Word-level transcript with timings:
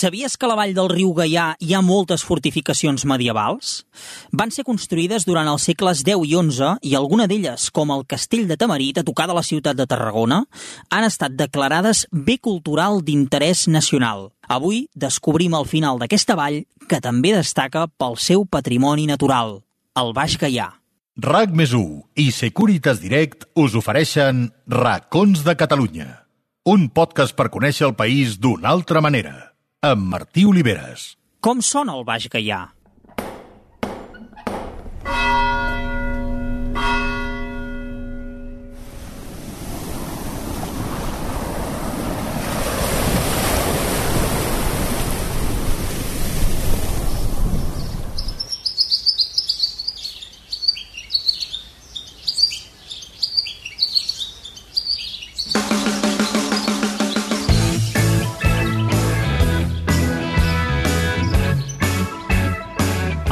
Sabies 0.00 0.38
que 0.38 0.46
a 0.46 0.48
la 0.48 0.54
vall 0.56 0.70
del 0.72 0.86
riu 0.88 1.10
Gaià 1.12 1.58
hi 1.60 1.74
ha 1.76 1.82
moltes 1.84 2.22
fortificacions 2.24 3.02
medievals? 3.04 3.82
Van 4.32 4.48
ser 4.48 4.62
construïdes 4.64 5.26
durant 5.28 5.48
els 5.50 5.66
segles 5.68 6.00
X 6.00 6.22
i 6.24 6.30
XI 6.30 6.70
i 6.88 6.94
alguna 6.96 7.26
d'elles, 7.28 7.66
com 7.68 7.92
el 7.92 8.06
castell 8.08 8.46
de 8.48 8.56
Tamarit, 8.56 8.96
a 8.96 9.04
tocar 9.04 9.26
de 9.28 9.36
la 9.36 9.42
ciutat 9.44 9.76
de 9.76 9.84
Tarragona, 9.90 10.38
han 10.88 11.04
estat 11.04 11.34
declarades 11.36 12.06
bé 12.12 12.38
cultural 12.38 13.02
d'interès 13.04 13.66
nacional. 13.68 14.30
Avui 14.48 14.86
descobrim 14.96 15.52
al 15.52 15.68
final 15.68 16.00
d'aquesta 16.00 16.38
vall 16.38 16.62
que 16.88 17.02
també 17.04 17.34
destaca 17.36 17.84
pel 18.00 18.16
seu 18.16 18.48
patrimoni 18.48 19.04
natural, 19.04 19.58
el 20.00 20.14
Baix 20.16 20.38
Gaià. 20.40 20.70
RAC 21.20 21.52
més 21.52 21.76
i 22.16 22.30
Securitas 22.32 23.04
Direct 23.04 23.50
us 23.52 23.76
ofereixen 23.76 24.48
Racons 24.64 25.44
de 25.44 25.58
Catalunya, 25.60 26.08
un 26.64 26.88
podcast 26.88 27.36
per 27.36 27.50
conèixer 27.52 27.90
el 27.90 27.98
país 28.00 28.40
d'una 28.40 28.72
altra 28.72 29.04
manera 29.04 29.49
amb 29.80 30.10
Martí 30.12 30.42
Oliveres. 30.44 31.14
Com 31.40 31.62
sona 31.64 31.94
el 31.96 32.02
Baix 32.04 32.26
Gaià? 32.28 32.58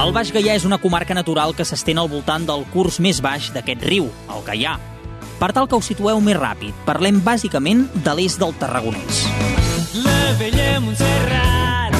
El 0.09 0.15
Baix 0.17 0.31
Gaià 0.33 0.55
és 0.57 0.65
una 0.65 0.79
comarca 0.81 1.13
natural 1.13 1.51
que 1.53 1.67
s'estén 1.69 1.99
al 2.01 2.07
voltant 2.09 2.47
del 2.49 2.63
curs 2.73 2.97
més 3.05 3.19
baix 3.21 3.51
d'aquest 3.53 3.83
riu, 3.85 4.07
el 4.33 4.41
Gaià. 4.47 4.79
Per 5.37 5.51
tal 5.53 5.69
que 5.69 5.77
us 5.77 5.91
situeu 5.91 6.17
més 6.25 6.39
ràpid, 6.39 6.73
parlem 6.87 7.19
bàsicament 7.27 7.85
de 8.07 8.15
l'est 8.17 8.41
del 8.41 8.57
Tarragonès. 8.57 9.21
La 10.01 10.33
vella 10.41 10.81
Montserrat 10.81 11.93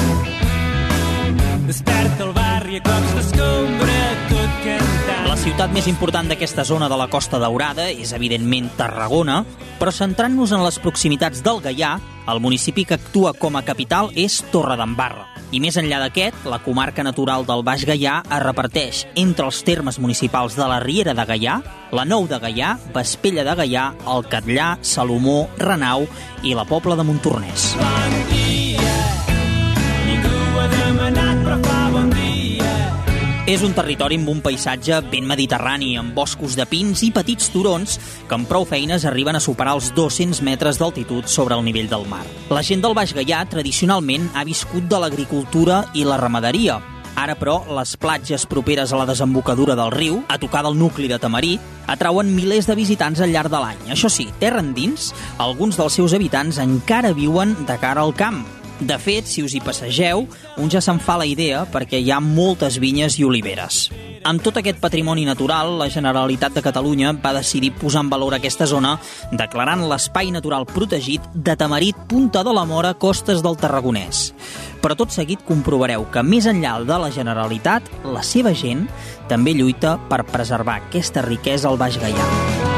desperta 1.69 2.25
el 2.25 2.33
barri 2.33 2.81
a 2.81 2.83
cops 2.89 3.13
d'escombra 3.19 4.01
tot 4.33 4.59
cantant. 4.65 5.29
La 5.29 5.37
ciutat 5.45 5.77
més 5.77 5.85
important 5.93 6.33
d'aquesta 6.33 6.65
zona 6.65 6.89
de 6.89 6.97
la 6.97 7.11
Costa 7.13 7.37
Daurada 7.37 7.91
és, 7.93 8.17
evidentment, 8.17 8.73
Tarragona, 8.73 9.43
però 9.77 9.93
centrant-nos 9.93 10.57
en 10.57 10.65
les 10.65 10.81
proximitats 10.81 11.45
del 11.45 11.61
Gaià, 11.61 11.99
el 12.25 12.41
municipi 12.41 12.89
que 12.89 12.97
actua 12.97 13.37
com 13.37 13.53
a 13.53 13.67
capital 13.69 14.09
és 14.17 14.41
Torredembarra. 14.49 15.28
I 15.51 15.61
més 15.63 15.77
enllà 15.81 15.97
d'aquest, 16.03 16.43
la 16.49 16.59
comarca 16.61 17.05
natural 17.05 17.45
del 17.47 17.63
Baix 17.65 17.85
Gaià 17.89 18.19
es 18.25 18.43
reparteix 18.43 19.05
entre 19.17 19.47
els 19.49 19.63
termes 19.65 19.97
municipals 20.01 20.57
de 20.59 20.67
la 20.69 20.77
Riera 20.83 21.15
de 21.17 21.25
Gaià, 21.25 21.57
la 21.95 22.05
Nou 22.05 22.27
de 22.29 22.37
Gaià, 22.43 22.75
Vespella 22.93 23.47
de 23.47 23.57
Gaià, 23.63 23.87
el 24.13 24.27
Catllà, 24.29 24.75
Salomó, 24.81 25.41
Renau 25.57 26.05
i 26.43 26.53
la 26.53 26.67
Pobla 26.69 26.99
de 26.99 27.07
Montornès. 27.09 27.73
Bon 27.81 28.48
És 33.49 33.63
un 33.65 33.71
territori 33.73 34.19
amb 34.19 34.29
un 34.29 34.43
paisatge 34.45 34.99
ben 35.09 35.25
mediterrani, 35.25 35.95
amb 35.97 36.13
boscos 36.13 36.53
de 36.53 36.67
pins 36.69 37.01
i 37.01 37.07
petits 37.09 37.47
turons 37.49 37.95
que 38.29 38.35
amb 38.37 38.45
prou 38.45 38.61
feines 38.69 39.07
arriben 39.09 39.39
a 39.39 39.41
superar 39.41 39.73
els 39.79 39.87
200 39.97 40.43
metres 40.45 40.77
d'altitud 40.77 41.25
sobre 41.25 41.57
el 41.57 41.65
nivell 41.65 41.89
del 41.89 42.05
mar. 42.05 42.21
La 42.53 42.61
gent 42.61 42.83
del 42.85 42.93
Baix 42.93 43.15
Gaià 43.17 43.39
tradicionalment 43.49 44.29
ha 44.37 44.45
viscut 44.45 44.85
de 44.85 44.99
l'agricultura 45.01 45.81
i 45.97 46.05
la 46.05 46.21
ramaderia, 46.21 46.77
Ara, 47.19 47.33
però, 47.35 47.57
les 47.75 47.97
platges 47.99 48.45
properes 48.47 48.93
a 48.93 48.99
la 49.01 49.07
desembocadura 49.09 49.73
del 49.75 49.89
riu, 49.91 50.21
a 50.29 50.37
tocar 50.39 50.61
del 50.63 50.77
nucli 50.79 51.09
de 51.09 51.17
Tamarí, 51.19 51.57
atrauen 51.89 52.29
milers 52.31 52.69
de 52.69 52.77
visitants 52.77 53.19
al 53.19 53.33
llarg 53.33 53.51
de 53.51 53.59
l'any. 53.59 53.81
Això 53.91 54.07
sí, 54.13 54.29
terra 54.39 54.61
endins, 54.63 55.09
alguns 55.41 55.75
dels 55.75 55.97
seus 55.99 56.15
habitants 56.15 56.61
encara 56.63 57.11
viuen 57.17 57.57
de 57.67 57.75
cara 57.81 58.05
al 58.05 58.15
camp, 58.15 58.45
de 58.79 58.97
fet, 58.99 59.27
si 59.27 59.43
us 59.43 59.53
hi 59.55 59.61
passegeu, 59.63 60.25
un 60.57 60.69
ja 60.71 60.81
se'n 60.81 61.01
fa 61.03 61.17
la 61.19 61.27
idea 61.27 61.65
perquè 61.69 61.99
hi 61.99 62.11
ha 62.11 62.19
moltes 62.23 62.79
vinyes 62.79 63.17
i 63.19 63.25
oliveres. 63.27 63.89
Amb 64.27 64.43
tot 64.43 64.59
aquest 64.59 64.79
patrimoni 64.79 65.25
natural, 65.27 65.77
la 65.79 65.89
Generalitat 65.91 66.55
de 66.55 66.63
Catalunya 66.63 67.13
va 67.23 67.33
decidir 67.37 67.71
posar 67.75 68.03
en 68.05 68.11
valor 68.11 68.35
aquesta 68.35 68.67
zona 68.67 68.97
declarant 69.31 69.85
l'espai 69.87 70.31
natural 70.31 70.67
protegit 70.67 71.27
de 71.33 71.55
Tamarit 71.59 71.99
Punta 72.07 72.43
de 72.43 72.53
la 72.55 72.65
Mora, 72.67 72.93
costes 72.93 73.43
del 73.43 73.59
Tarragonès. 73.59 74.29
Però 74.79 74.95
tot 74.95 75.11
seguit 75.11 75.43
comprovareu 75.47 76.07
que 76.11 76.23
més 76.23 76.47
enllà 76.47 76.77
de 76.83 76.99
la 77.03 77.11
Generalitat, 77.11 77.87
la 78.07 78.23
seva 78.23 78.55
gent 78.55 78.87
també 79.27 79.55
lluita 79.55 79.97
per 80.09 80.25
preservar 80.27 80.81
aquesta 80.85 81.23
riquesa 81.25 81.71
al 81.71 81.79
Baix 81.79 81.99
Gaià. 81.99 82.68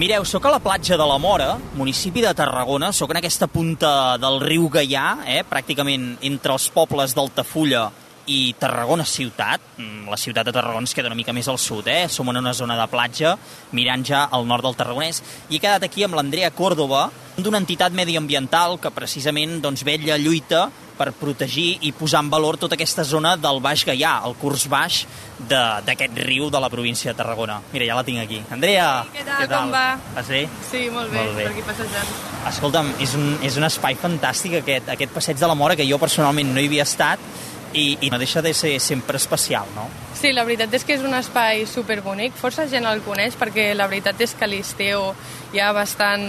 Mireu, 0.00 0.24
sóc 0.24 0.46
a 0.48 0.50
la 0.54 0.62
platja 0.64 0.96
de 0.96 1.04
la 1.04 1.18
Mora, 1.20 1.58
municipi 1.76 2.22
de 2.24 2.30
Tarragona, 2.32 2.88
sóc 2.90 3.10
en 3.12 3.18
aquesta 3.20 3.44
punta 3.52 4.16
del 4.16 4.38
riu 4.40 4.70
Gaià, 4.72 5.18
eh, 5.28 5.42
pràcticament 5.44 6.14
entre 6.24 6.54
els 6.56 6.70
pobles 6.72 7.12
d'Altafulla 7.12 7.82
i 8.24 8.54
Tarragona 8.56 9.04
ciutat. 9.04 9.60
Mm, 9.76 10.08
la 10.08 10.16
ciutat 10.16 10.48
de 10.48 10.54
Tarragona 10.56 10.88
es 10.88 10.94
queda 10.96 11.12
una 11.12 11.18
mica 11.18 11.34
més 11.36 11.48
al 11.52 11.58
sud, 11.58 11.86
eh? 11.86 12.08
Som 12.08 12.30
en 12.30 12.38
una 12.40 12.54
zona 12.54 12.80
de 12.80 12.88
platja, 12.88 13.36
mirant 13.72 14.02
ja 14.02 14.24
al 14.24 14.46
nord 14.48 14.64
del 14.64 14.76
Tarragonès. 14.78 15.20
I 15.50 15.56
he 15.56 15.60
quedat 15.60 15.84
aquí 15.84 16.02
amb 16.02 16.14
l'Andrea 16.14 16.50
Córdoba, 16.50 17.10
d'una 17.36 17.60
entitat 17.60 17.92
mediambiental 17.92 18.80
que 18.80 18.90
precisament 18.90 19.60
doncs, 19.60 19.84
vella 19.84 20.16
lluita 20.16 20.70
per 21.00 21.10
protegir 21.16 21.78
i 21.88 21.94
posar 21.96 22.20
en 22.24 22.30
valor 22.32 22.58
tota 22.60 22.76
aquesta 22.76 23.04
zona 23.08 23.36
del 23.40 23.60
Baix 23.64 23.86
Gaià, 23.88 24.18
el 24.28 24.36
curs 24.40 24.66
baix 24.68 25.02
d'aquest 25.48 26.18
riu 26.26 26.50
de 26.52 26.60
la 26.60 26.68
província 26.72 27.12
de 27.14 27.16
Tarragona. 27.16 27.60
Mira, 27.72 27.86
ja 27.88 27.96
la 27.96 28.04
tinc 28.04 28.20
aquí. 28.20 28.42
Andrea! 28.52 28.88
Sí, 29.06 29.16
què 29.16 29.24
tal? 29.24 29.40
Què 29.40 29.48
tal? 29.48 29.62
Com 29.64 29.72
va? 29.72 29.86
Vas 30.18 30.32
bé? 30.34 30.42
Sí, 30.68 30.82
molt 30.92 31.08
bé, 31.12 31.22
molt 31.22 31.38
bé. 31.38 31.46
per 31.46 31.54
aquí 31.54 31.64
passejant. 31.70 32.12
Escolta'm, 32.50 32.92
és 33.00 33.14
un, 33.16 33.30
és 33.46 33.56
un 33.56 33.68
espai 33.68 33.96
fantàstic 34.00 34.58
aquest, 34.60 34.92
aquest 34.92 35.16
passeig 35.16 35.40
de 35.40 35.48
la 35.48 35.56
Mora 35.56 35.78
que 35.78 35.88
jo 35.88 36.00
personalment 36.02 36.52
no 36.52 36.60
hi 36.60 36.68
havia 36.68 36.84
estat 36.88 37.24
i, 37.72 37.98
i 38.00 38.10
no 38.10 38.18
deixa 38.18 38.42
de 38.42 38.52
ser 38.54 38.78
sempre 38.80 39.16
especial, 39.16 39.66
no? 39.74 39.86
Sí, 40.18 40.32
la 40.32 40.44
veritat 40.44 40.72
és 40.74 40.84
que 40.84 40.96
és 40.98 41.04
un 41.06 41.14
espai 41.16 41.64
superbonic, 41.70 42.34
força 42.36 42.66
gent 42.70 42.86
el 42.88 43.02
coneix 43.04 43.36
perquè 43.38 43.70
la 43.76 43.86
veritat 43.90 44.20
és 44.20 44.34
que 44.34 44.44
a 44.46 44.50
l'estiu 44.50 45.12
hi 45.54 45.62
ha 45.62 45.70
bastant, 45.76 46.24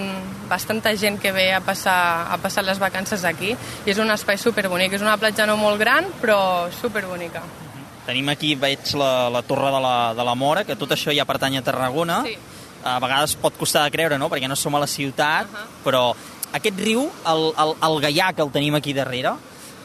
bastanta 0.50 0.94
gent 0.97 1.19
que 1.22 1.34
ve 1.35 1.50
a 1.53 1.62
passar, 1.66 2.28
a 2.31 2.38
passar 2.41 2.63
les 2.68 2.79
vacances 2.79 3.25
aquí 3.25 3.52
i 3.52 3.91
és 3.91 4.00
un 4.02 4.12
espai 4.13 4.40
superbonic, 4.41 4.94
és 4.94 5.06
una 5.06 5.18
platja 5.18 5.47
no 5.50 5.57
molt 5.57 5.81
gran 5.81 6.07
però 6.22 6.69
superbonica. 6.81 7.44
Tenim 8.06 8.31
aquí, 8.34 8.56
veig 8.58 8.96
la, 8.97 9.29
la 9.29 9.44
Torre 9.46 9.69
de 9.73 9.81
la, 9.81 9.96
de 10.18 10.23
la 10.25 10.34
Mora, 10.35 10.66
que 10.66 10.75
tot 10.75 10.94
això 10.94 11.13
ja 11.13 11.28
pertany 11.29 11.59
a 11.59 11.66
Tarragona. 11.66 12.23
Sí. 12.25 12.38
A 12.81 12.96
vegades 12.97 13.35
pot 13.38 13.53
costar 13.59 13.84
de 13.85 13.94
creure, 13.94 14.18
no?, 14.18 14.25
perquè 14.25 14.47
no 14.50 14.56
som 14.58 14.73
a 14.73 14.79
la 14.81 14.88
ciutat, 14.90 15.46
uh 15.46 15.53
-huh. 15.53 15.68
però 15.85 16.16
aquest 16.52 16.79
riu, 16.79 17.06
el, 17.28 17.53
el, 17.62 17.75
el 17.88 18.00
Gaià 18.02 18.34
que 18.34 18.41
el 18.41 18.50
tenim 18.52 18.75
aquí 18.75 18.94
darrere, 18.94 19.35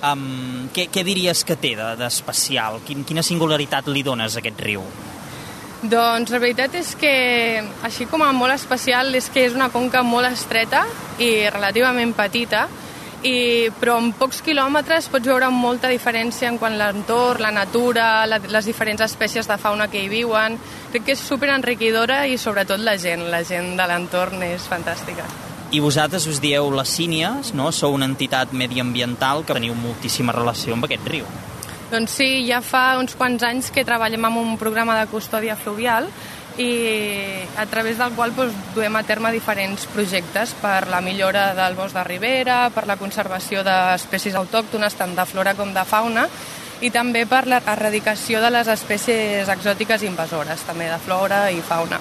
Um, 0.05 0.69
què, 0.77 0.91
què 0.93 1.03
diries 1.07 1.41
que 1.49 1.57
té 1.57 1.73
d'especial? 1.77 2.83
Quin, 2.85 3.05
quina 3.09 3.25
singularitat 3.25 3.89
li 3.89 4.05
dones 4.05 4.37
a 4.37 4.43
aquest 4.43 4.61
riu? 4.61 4.85
Doncs 5.87 6.33
la 6.33 6.41
veritat 6.41 6.75
és 6.77 6.95
que, 6.99 7.13
així 7.87 8.07
com 8.11 8.25
a 8.25 8.33
molt 8.37 8.55
especial, 8.55 9.15
és 9.15 9.29
que 9.33 9.47
és 9.47 9.57
una 9.57 9.71
conca 9.73 10.03
molt 10.03 10.29
estreta 10.29 10.85
i 11.23 11.49
relativament 11.53 12.13
petita, 12.17 12.67
i, 13.25 13.71
però 13.81 13.97
en 14.01 14.13
pocs 14.17 14.43
quilòmetres 14.45 15.09
pots 15.13 15.29
veure 15.29 15.49
molta 15.53 15.89
diferència 15.93 16.51
en 16.51 16.59
quant 16.61 16.77
a 16.77 16.81
l'entorn, 16.81 17.43
la 17.43 17.55
natura, 17.55 18.27
la, 18.29 18.39
les 18.39 18.69
diferents 18.69 19.05
espècies 19.07 19.49
de 19.49 19.59
fauna 19.61 19.89
que 19.93 20.05
hi 20.05 20.13
viuen. 20.13 20.61
Crec 20.93 21.09
que 21.09 21.17
és 21.17 21.25
super 21.25 21.51
enriquidora 21.55 22.25
i 22.27 22.39
sobretot 22.39 22.83
la 22.85 22.97
gent, 23.01 23.29
la 23.33 23.45
gent 23.45 23.75
de 23.79 23.91
l'entorn 23.91 24.45
és 24.53 24.69
fantàstica. 24.71 25.46
I 25.75 25.81
vosaltres 25.83 26.29
us 26.31 26.39
dieu 26.41 26.71
les 26.71 26.89
Sínies, 26.89 27.53
no? 27.55 27.73
Sou 27.75 27.97
una 27.97 28.07
entitat 28.07 28.53
mediambiental 28.55 29.43
que 29.45 29.57
teniu 29.57 29.75
moltíssima 29.75 30.35
relació 30.35 30.77
amb 30.77 30.87
aquest 30.87 31.09
riu. 31.11 31.27
Doncs 31.91 32.17
sí, 32.19 32.29
ja 32.49 32.61
fa 32.63 32.97
uns 32.99 33.15
quants 33.19 33.43
anys 33.47 33.71
que 33.75 33.85
treballem 33.87 34.25
amb 34.27 34.41
un 34.41 34.57
programa 34.59 34.97
de 34.99 35.07
custòdia 35.11 35.55
fluvial 35.59 36.09
i 36.59 37.47
a 37.59 37.67
través 37.69 37.99
del 37.99 38.15
qual 38.17 38.33
doncs, 38.35 38.55
duem 38.75 38.97
a 38.97 39.05
terme 39.05 39.31
diferents 39.35 39.87
projectes 39.93 40.55
per 40.63 40.89
la 40.89 41.03
millora 41.05 41.51
del 41.55 41.77
bosc 41.77 41.95
de 41.95 42.05
ribera, 42.05 42.71
per 42.75 42.87
la 42.89 42.97
conservació 42.97 43.63
d'espècies 43.67 44.39
autòctones 44.39 44.97
tant 44.97 45.15
de 45.15 45.27
flora 45.29 45.55
com 45.55 45.75
de 45.75 45.85
fauna 45.85 46.27
i 46.81 46.91
també 46.93 47.25
per 47.29 47.47
l'erradicació 47.49 48.41
de 48.43 48.53
les 48.53 48.69
espècies 48.69 49.49
exòtiques 49.49 50.03
invasores, 50.05 50.65
també 50.69 50.91
de 50.93 51.01
flora 51.01 51.47
i 51.53 51.63
fauna. 51.65 52.01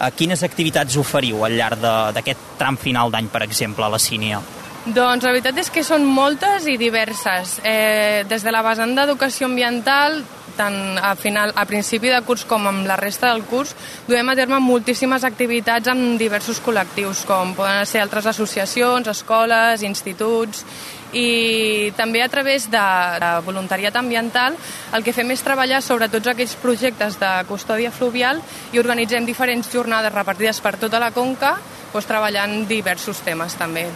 A 0.00 0.08
quines 0.16 0.42
activitats 0.46 0.96
oferiu 0.96 1.44
al 1.44 1.58
llarg 1.58 1.82
d'aquest 2.16 2.56
tram 2.58 2.78
final 2.80 3.12
d'any, 3.12 3.28
per 3.28 3.44
exemple, 3.44 3.84
a 3.84 3.92
la 3.92 4.00
Sínia? 4.00 4.40
Doncs 4.80 5.26
la 5.26 5.34
veritat 5.34 5.58
és 5.60 5.68
que 5.68 5.84
són 5.84 6.06
moltes 6.08 6.64
i 6.72 6.78
diverses. 6.80 7.58
Eh, 7.68 8.24
des 8.28 8.46
de 8.46 8.52
la 8.54 8.62
vessant 8.64 8.94
d'educació 8.96 9.50
ambiental 9.50 10.22
tant 10.56 10.98
a, 10.98 11.14
final, 11.16 11.52
a 11.56 11.64
principi 11.68 12.10
de 12.12 12.20
curs 12.26 12.44
com 12.48 12.66
amb 12.68 12.86
la 12.88 12.98
resta 13.00 13.30
del 13.30 13.44
curs, 13.48 13.74
duem 14.08 14.28
a 14.28 14.36
terme 14.38 14.58
moltíssimes 14.60 15.24
activitats 15.24 15.88
amb 15.92 16.18
diversos 16.20 16.60
col·lectius, 16.64 17.24
com 17.28 17.54
poden 17.56 17.86
ser 17.88 18.02
altres 18.04 18.28
associacions, 18.32 19.08
escoles, 19.08 19.84
instituts, 19.86 20.64
i 21.12 21.90
també 21.96 22.22
a 22.22 22.28
través 22.28 22.68
de, 22.70 22.86
de 23.22 23.30
voluntariat 23.46 23.96
ambiental 23.96 24.56
el 24.94 25.04
que 25.06 25.14
fem 25.16 25.30
és 25.34 25.42
treballar 25.42 25.82
sobre 25.82 26.08
tots 26.12 26.30
aquells 26.30 26.54
projectes 26.62 27.18
de 27.20 27.30
custòdia 27.48 27.90
fluvial 27.90 28.42
i 28.72 28.82
organitzem 28.82 29.26
diferents 29.26 29.70
jornades 29.72 30.14
repartides 30.14 30.60
per 30.62 30.76
tota 30.78 31.02
la 31.02 31.10
conca 31.14 31.56
doncs, 31.90 32.06
treballant 32.06 32.66
diversos 32.70 33.22
temes 33.26 33.56
també, 33.58 33.88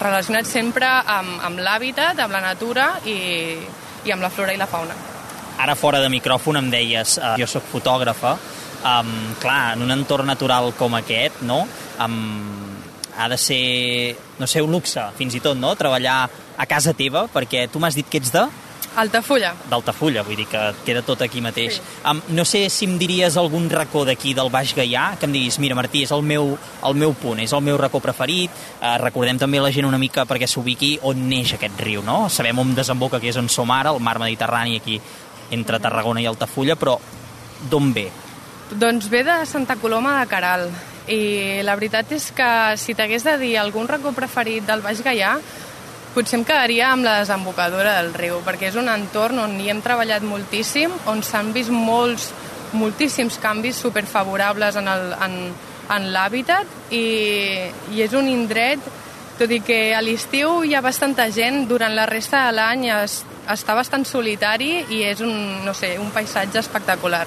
relacionats 0.00 0.48
sempre 0.48 0.88
amb, 0.88 1.40
amb 1.44 1.60
l'hàbitat, 1.60 2.18
amb 2.24 2.32
la 2.32 2.40
natura 2.40 2.94
i, 3.04 3.58
i 4.04 4.12
amb 4.12 4.24
la 4.24 4.30
flora 4.32 4.54
i 4.54 4.60
la 4.60 4.68
fauna. 4.70 4.96
Ara 5.60 5.76
fora 5.78 6.00
de 6.02 6.08
micròfon 6.10 6.58
em 6.58 6.70
deies, 6.72 7.18
eh, 7.18 7.34
jo 7.38 7.46
sóc 7.46 7.66
fotògrafa, 7.70 8.32
um, 8.84 9.12
clar, 9.40 9.74
en 9.76 9.84
un 9.84 9.94
entorn 9.94 10.26
natural 10.26 10.72
com 10.78 10.96
aquest, 10.98 11.42
no? 11.46 11.62
Um, 12.02 12.74
ha 13.16 13.28
de 13.30 13.38
ser, 13.38 14.16
no 14.38 14.46
sé, 14.50 14.62
un 14.62 14.72
luxe, 14.72 15.02
fins 15.18 15.34
i 15.36 15.42
tot, 15.44 15.58
no?, 15.58 15.74
treballar 15.78 16.24
a 16.56 16.66
casa 16.70 16.94
teva, 16.94 17.26
perquè 17.32 17.66
tu 17.70 17.82
m'has 17.82 17.96
dit 17.98 18.08
que 18.08 18.22
ets 18.22 18.32
de... 18.34 18.44
Altafulla. 18.94 19.50
D'Altafulla, 19.66 20.22
vull 20.22 20.38
dir 20.38 20.44
que 20.46 20.60
queda 20.86 21.00
tot 21.02 21.24
aquí 21.24 21.40
mateix. 21.42 21.80
Sí. 21.80 21.94
Um, 22.06 22.20
no 22.36 22.44
sé 22.46 22.60
si 22.70 22.86
em 22.86 22.94
diries 23.00 23.34
algun 23.40 23.66
racó 23.72 24.04
d'aquí 24.06 24.36
del 24.38 24.52
Baix 24.54 24.70
Gaià, 24.76 25.08
que 25.18 25.26
em 25.26 25.34
diguis, 25.34 25.58
mira 25.58 25.74
Martí, 25.74 26.04
és 26.06 26.12
el 26.14 26.22
meu, 26.22 26.52
el 26.86 26.94
meu 27.00 27.14
punt, 27.18 27.42
és 27.42 27.52
el 27.56 27.64
meu 27.66 27.78
racó 27.80 27.98
preferit, 28.04 28.54
uh, 28.78 28.94
recordem 29.02 29.40
també 29.40 29.58
la 29.62 29.72
gent 29.74 29.88
una 29.88 29.98
mica 29.98 30.28
perquè 30.30 30.46
s'ubiqui 30.50 30.92
on 31.10 31.26
neix 31.26 31.56
aquest 31.56 31.82
riu, 31.82 32.04
no? 32.06 32.28
Sabem 32.30 32.62
on 32.62 32.74
desemboca, 32.78 33.18
que 33.18 33.32
és 33.32 33.40
on 33.40 33.50
som 33.50 33.74
ara, 33.74 33.90
el 33.90 34.02
mar 34.04 34.20
Mediterrani 34.22 34.78
aquí 34.78 35.00
entre 35.50 35.82
Tarragona 35.82 36.22
i 36.22 36.30
Altafulla, 36.30 36.78
però 36.78 36.94
d'on 37.70 37.90
ve? 37.96 38.08
Doncs 38.78 39.10
ve 39.10 39.24
de 39.26 39.42
Santa 39.46 39.74
Coloma 39.76 40.20
de 40.20 40.28
Caral, 40.30 40.68
i 41.12 41.60
la 41.66 41.76
veritat 41.76 42.12
és 42.16 42.30
que 42.32 42.48
si 42.80 42.94
t'hagués 42.96 43.26
de 43.26 43.36
dir 43.38 43.56
algun 43.58 43.88
racó 43.88 44.14
preferit 44.16 44.64
del 44.66 44.82
Baix 44.84 45.02
Gaià, 45.04 45.36
Potser 46.14 46.36
em 46.38 46.44
quedaria 46.46 46.92
amb 46.92 47.02
la 47.02 47.16
desembocadura 47.18 47.96
del 47.96 48.12
riu, 48.14 48.36
perquè 48.46 48.68
és 48.68 48.76
un 48.78 48.86
entorn 48.86 49.40
on 49.42 49.56
hi 49.58 49.66
hem 49.72 49.80
treballat 49.82 50.22
moltíssim, 50.22 50.92
on 51.10 51.24
s'han 51.26 51.48
vist 51.56 51.72
molts, 51.74 52.28
moltíssims 52.70 53.40
canvis 53.42 53.80
superfavorables 53.82 54.78
en, 54.78 54.90
el, 54.92 55.08
en, 55.26 55.34
en 55.90 56.06
l'hàbitat 56.14 56.94
i, 56.94 57.02
i 57.90 58.04
és 58.06 58.14
un 58.14 58.30
indret, 58.30 58.86
tot 59.40 59.50
i 59.50 59.58
que 59.66 59.80
a 59.90 60.04
l'estiu 60.06 60.60
hi 60.62 60.76
ha 60.78 60.84
bastanta 60.86 61.26
gent, 61.34 61.64
durant 61.66 61.98
la 61.98 62.06
resta 62.06 62.44
de 62.46 62.54
l'any 62.60 62.86
es, 62.94 63.24
està 63.50 63.74
bastant 63.74 64.06
solitari 64.06 64.84
i 64.94 65.02
és 65.08 65.18
un, 65.18 65.34
no 65.66 65.74
sé, 65.74 65.96
un 65.98 66.14
paisatge 66.14 66.62
espectacular 66.62 67.26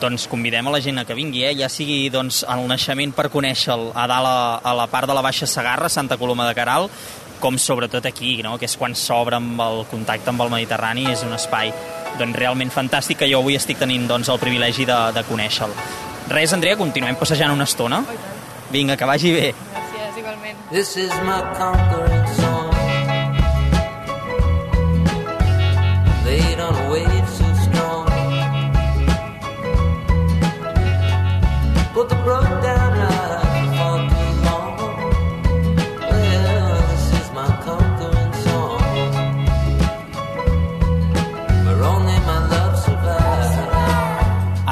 doncs 0.00 0.26
convidem 0.30 0.66
a 0.66 0.72
la 0.74 0.80
gent 0.80 0.98
a 1.00 1.04
que 1.04 1.16
vingui, 1.16 1.44
eh? 1.44 1.54
ja 1.58 1.68
sigui 1.72 2.08
doncs, 2.12 2.42
el 2.48 2.66
naixement 2.70 3.12
per 3.16 3.28
conèixer-lo 3.32 3.92
a 3.94 4.06
dalt 4.10 4.30
a, 4.30 4.38
a 4.62 4.74
la 4.78 4.86
part 4.90 5.08
de 5.10 5.16
la 5.16 5.24
Baixa 5.24 5.46
Sagarra, 5.46 5.88
Santa 5.88 6.18
Coloma 6.20 6.48
de 6.48 6.54
Caral, 6.58 6.88
com 7.38 7.58
sobretot 7.58 8.06
aquí, 8.06 8.38
no? 8.42 8.56
que 8.58 8.66
és 8.66 8.76
quan 8.78 8.96
s'obre 8.98 9.38
amb 9.38 9.60
el 9.62 9.84
contacte 9.90 10.30
amb 10.32 10.42
el 10.42 10.52
Mediterrani, 10.54 11.06
és 11.12 11.22
un 11.26 11.34
espai 11.36 11.72
doncs, 12.18 12.36
realment 12.38 12.72
fantàstic 12.74 13.22
que 13.22 13.30
jo 13.30 13.42
avui 13.42 13.58
estic 13.58 13.78
tenint 13.78 14.08
doncs, 14.10 14.30
el 14.32 14.42
privilegi 14.42 14.88
de, 14.88 14.98
de 15.14 15.24
conèixer-lo. 15.28 15.88
Res, 16.28 16.52
Andrea, 16.52 16.76
continuem 16.76 17.16
passejant 17.16 17.54
una 17.54 17.68
estona? 17.68 18.02
Vinga, 18.72 18.98
que 19.00 19.08
vagi 19.08 19.32
bé. 19.32 19.48
Gràcies, 19.72 20.20
igualment. 20.20 20.68
This 20.70 20.96
is 20.96 21.14
my 21.24 21.40
conquering 21.56 22.07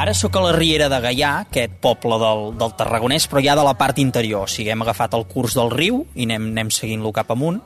Ara 0.07 0.15
sóc 0.15 0.37
a 0.39 0.41
la 0.45 0.53
Riera 0.55 0.87
de 0.87 1.01
Gaià, 1.03 1.29
aquest 1.49 1.81
poble 1.83 2.15
del, 2.23 2.53
del 2.55 2.75
Tarragonès, 2.79 3.25
però 3.27 3.41
ja 3.43 3.57
de 3.59 3.63
la 3.67 3.73
part 3.75 3.97
interior. 3.99 4.45
O 4.47 4.47
sigui, 4.47 4.69
hem 4.71 4.85
agafat 4.85 5.17
el 5.19 5.25
curs 5.27 5.57
del 5.59 5.73
riu 5.73 5.97
i 6.15 6.29
anem, 6.29 6.45
anem 6.53 6.69
seguint-lo 6.71 7.11
cap 7.11 7.33
amunt. 7.35 7.57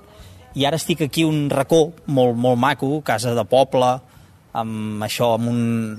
I 0.56 0.64
ara 0.64 0.78
estic 0.80 1.02
aquí 1.04 1.26
un 1.28 1.50
racó 1.52 1.82
molt, 2.08 2.38
molt 2.40 2.56
maco, 2.56 3.02
casa 3.04 3.34
de 3.36 3.42
poble, 3.44 3.90
amb 4.56 5.04
això, 5.04 5.34
amb, 5.34 5.50
un, 5.50 5.58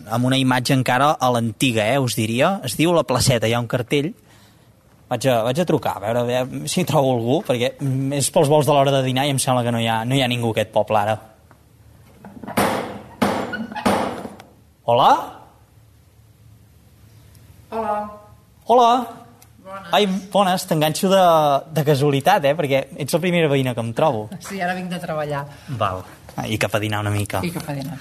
amb 0.10 0.26
una 0.32 0.40
imatge 0.42 0.74
encara 0.74 1.12
a 1.14 1.30
l'antiga, 1.30 1.86
eh, 1.86 2.00
us 2.02 2.16
diria. 2.18 2.56
Es 2.66 2.74
diu 2.80 2.90
La 2.96 3.04
Placeta, 3.06 3.46
hi 3.46 3.54
ha 3.54 3.60
un 3.62 3.68
cartell. 3.70 4.10
Vaig 5.14 5.28
a, 5.30 5.36
vaig 5.46 5.62
a 5.62 5.66
trucar, 5.70 5.94
a 6.00 6.02
veure, 6.08 6.24
a 6.24 6.30
veure 6.32 6.72
si 6.74 6.88
trobo 6.90 7.12
algú, 7.20 7.36
perquè 7.46 7.70
és 8.18 8.32
pels 8.34 8.50
vols 8.50 8.66
de 8.66 8.74
l'hora 8.74 8.96
de 8.96 9.04
dinar 9.06 9.28
i 9.30 9.36
em 9.36 9.44
sembla 9.46 9.62
que 9.62 9.76
no 9.78 9.84
hi 9.84 9.86
ha, 9.86 10.00
no 10.10 10.18
hi 10.18 10.24
ha 10.26 10.32
ningú 10.34 10.50
a 10.50 10.58
aquest 10.58 10.74
poble 10.74 11.04
ara. 11.04 11.16
Hola? 14.90 15.12
Hola. 17.72 18.12
Hola. 18.68 18.92
Bones. 19.64 19.94
Ai, 19.96 20.06
bones, 20.34 20.66
t'enganxo 20.68 21.08
de, 21.12 21.22
de 21.72 21.84
casualitat, 21.88 22.44
eh? 22.50 22.56
Perquè 22.58 22.82
ets 23.00 23.16
la 23.16 23.22
primera 23.24 23.48
veïna 23.52 23.74
que 23.78 23.84
em 23.86 23.94
trobo. 23.96 24.26
Sí, 24.44 24.60
ara 24.60 24.76
vinc 24.76 24.90
de 24.92 25.00
treballar. 25.00 25.46
Val. 25.80 26.02
Ah, 26.36 26.48
I 26.48 26.58
cap 26.60 26.76
a 26.76 26.82
dinar 26.84 27.00
una 27.06 27.14
mica. 27.14 27.40
I 27.46 27.52
cap 27.56 27.70
a 27.72 27.76
dinar. 27.78 27.96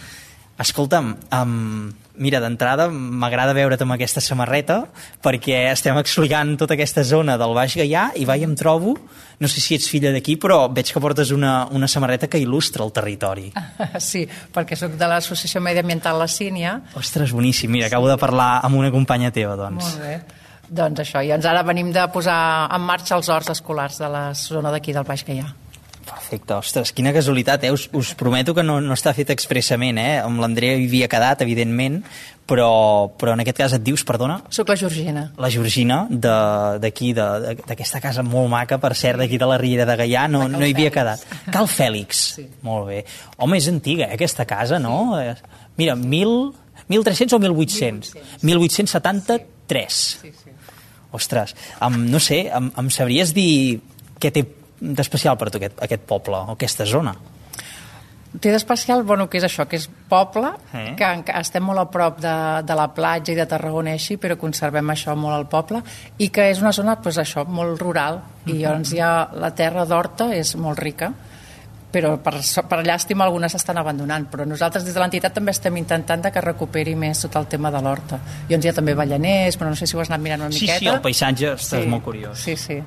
Escolta'm, 0.61 1.13
um, 1.39 1.93
mira, 2.17 2.41
d'entrada 2.43 2.89
m'agrada 2.91 3.55
veure't 3.57 3.83
amb 3.85 3.95
aquesta 3.95 4.23
samarreta 4.25 4.83
perquè 5.23 5.67
estem 5.71 5.99
explicant 6.01 6.57
tota 6.61 6.75
aquesta 6.77 7.05
zona 7.07 7.37
del 7.41 7.55
Baix 7.57 7.77
Gaià 7.79 8.11
i 8.19 8.27
vaig 8.29 8.45
em 8.47 8.57
trobo, 8.59 8.97
no 9.41 9.49
sé 9.49 9.63
si 9.63 9.77
ets 9.79 9.89
filla 9.91 10.13
d'aquí, 10.15 10.37
però 10.41 10.65
veig 10.73 10.93
que 10.93 11.03
portes 11.03 11.31
una, 11.37 11.65
una 11.71 11.89
samarreta 11.89 12.29
que 12.29 12.41
il·lustra 12.43 12.85
el 12.87 12.93
territori. 12.97 13.51
Sí, 14.11 14.25
perquè 14.55 14.77
sóc 14.79 14.95
de 14.99 15.07
l'Associació 15.07 15.61
Mediambiental 15.63 16.19
La 16.19 16.27
Sínia. 16.31 16.77
Ostres, 16.99 17.35
boníssim. 17.37 17.71
Mira, 17.71 17.89
acabo 17.91 18.09
de 18.09 18.17
parlar 18.19 18.61
amb 18.65 18.79
una 18.81 18.91
companya 18.91 19.31
teva, 19.35 19.57
doncs. 19.59 19.85
Molt 19.85 20.05
bé. 20.05 20.15
Doncs 20.71 21.03
això, 21.03 21.23
i 21.27 21.33
ens 21.35 21.47
ara 21.51 21.65
venim 21.67 21.91
de 21.93 22.05
posar 22.15 22.69
en 22.71 22.85
marxa 22.87 23.17
els 23.19 23.29
horts 23.29 23.51
escolars 23.57 23.99
de 24.01 24.09
la 24.11 24.23
zona 24.39 24.71
d'aquí 24.71 24.95
del 24.97 25.07
Baix 25.07 25.27
Gaià. 25.27 25.49
Perfecte, 26.07 26.57
ostres, 26.57 26.91
quina 26.97 27.13
casualitat, 27.13 27.65
eh? 27.69 27.71
Us, 27.75 27.89
us 27.97 28.15
prometo 28.19 28.55
que 28.57 28.65
no, 28.65 28.79
no 28.81 28.97
està 28.97 29.13
fet 29.15 29.31
expressament, 29.35 29.99
eh? 30.01 30.19
Amb 30.23 30.41
l'Andrea 30.43 30.79
hi 30.79 30.87
havia 30.89 31.09
quedat, 31.13 31.43
evidentment, 31.45 32.01
però, 32.51 32.71
però 33.21 33.35
en 33.37 33.43
aquest 33.45 33.61
cas 33.61 33.75
et 33.77 33.85
dius, 33.85 34.03
perdona? 34.09 34.41
Soc 34.51 34.73
la 34.73 34.77
Georgina. 34.81 35.27
La 35.39 35.51
Georgina, 35.53 36.01
d'aquí, 36.11 37.13
d'aquesta 37.15 38.01
casa 38.03 38.25
molt 38.27 38.51
maca, 38.51 38.81
per 38.83 38.95
cert, 38.99 39.21
d'aquí 39.23 39.39
de 39.39 39.51
la 39.51 39.59
Riera 39.61 39.87
de 39.87 39.99
Gaià, 40.01 40.27
no, 40.33 40.47
no 40.51 40.65
hi 40.65 40.75
havia 40.75 40.93
quedat. 40.95 41.27
Cal 41.53 41.71
Fèlix. 41.71 42.25
Sí. 42.41 42.45
Molt 42.65 42.87
bé. 42.87 43.01
Home, 43.43 43.59
és 43.59 43.67
antiga, 43.69 44.07
eh, 44.07 44.15
aquesta 44.15 44.45
casa, 44.49 44.79
no? 44.81 45.19
Sí. 45.19 45.51
Mira, 45.81 45.97
mil, 45.99 46.53
1.300 46.89 47.35
o 47.37 47.41
1.800? 47.43 48.15
1873. 48.47 49.99
Sí, 50.23 50.31
sí. 50.33 50.55
Ostres, 51.13 51.57
um, 51.83 51.97
no 52.07 52.21
sé, 52.23 52.45
em, 52.55 52.71
em 52.79 52.91
sabries 52.95 53.35
dir 53.35 53.81
què 54.23 54.31
té 54.31 54.45
d'especial 54.81 55.37
per 55.39 55.51
tu 55.51 55.61
aquest, 55.61 55.79
aquest 55.85 56.09
poble 56.09 56.41
o 56.41 56.57
aquesta 56.57 56.87
zona? 56.89 57.15
Té 58.31 58.53
d'especial, 58.55 59.03
bueno, 59.03 59.27
que 59.27 59.41
és 59.41 59.45
això, 59.45 59.65
que 59.67 59.81
és 59.81 59.89
poble, 60.09 60.53
eh? 60.71 60.93
que, 60.99 61.07
estem 61.41 61.65
molt 61.67 61.83
a 61.83 61.87
prop 61.91 62.21
de, 62.23 62.35
de 62.63 62.77
la 62.79 62.87
platja 62.95 63.35
i 63.35 63.39
de 63.39 63.47
Tarragona 63.51 63.97
així, 63.99 64.21
però 64.23 64.37
conservem 64.39 64.93
això 64.93 65.17
molt 65.19 65.35
al 65.35 65.49
poble, 65.51 65.81
i 66.23 66.29
que 66.31 66.47
és 66.53 66.61
una 66.63 66.71
zona, 66.71 66.95
pues, 67.03 67.19
això, 67.19 67.43
molt 67.43 67.83
rural, 67.83 68.21
i 68.47 68.61
llavors 68.61 68.95
ja 68.95 69.11
la 69.35 69.51
terra 69.59 69.83
d'Horta 69.83 70.31
és 70.37 70.55
molt 70.55 70.79
rica, 70.79 71.11
però 71.93 72.15
per, 72.23 72.39
per 72.71 72.81
llàstima 72.87 73.27
algunes 73.27 73.53
s'estan 73.55 73.81
abandonant, 73.81 74.27
però 74.31 74.47
nosaltres 74.49 74.85
des 74.87 74.95
de 74.95 75.03
l'entitat 75.03 75.35
també 75.37 75.55
estem 75.55 75.77
intentant 75.81 76.23
que 76.31 76.43
recuperi 76.45 76.95
més 76.99 77.25
tot 77.25 77.37
el 77.41 77.49
tema 77.51 77.71
de 77.75 77.81
l'horta. 77.83 78.21
I 78.49 78.57
on 78.57 78.63
hi 78.63 78.71
ha 78.71 78.75
també 78.77 78.95
ballaners, 78.99 79.59
però 79.59 79.73
no 79.73 79.79
sé 79.79 79.89
si 79.91 79.97
ho 79.97 80.03
has 80.03 80.11
anat 80.11 80.23
mirant 80.23 80.45
una 80.47 80.53
sí, 80.55 80.67
miqueta. 80.67 80.79
Sí, 80.79 80.87
sí, 80.87 80.93
el 80.93 81.01
paisatge 81.05 81.55
sí, 81.59 81.81
és 81.81 81.89
molt 81.91 82.05
curiós. 82.05 82.45
Sí, 82.45 82.57
sí. 82.61 82.79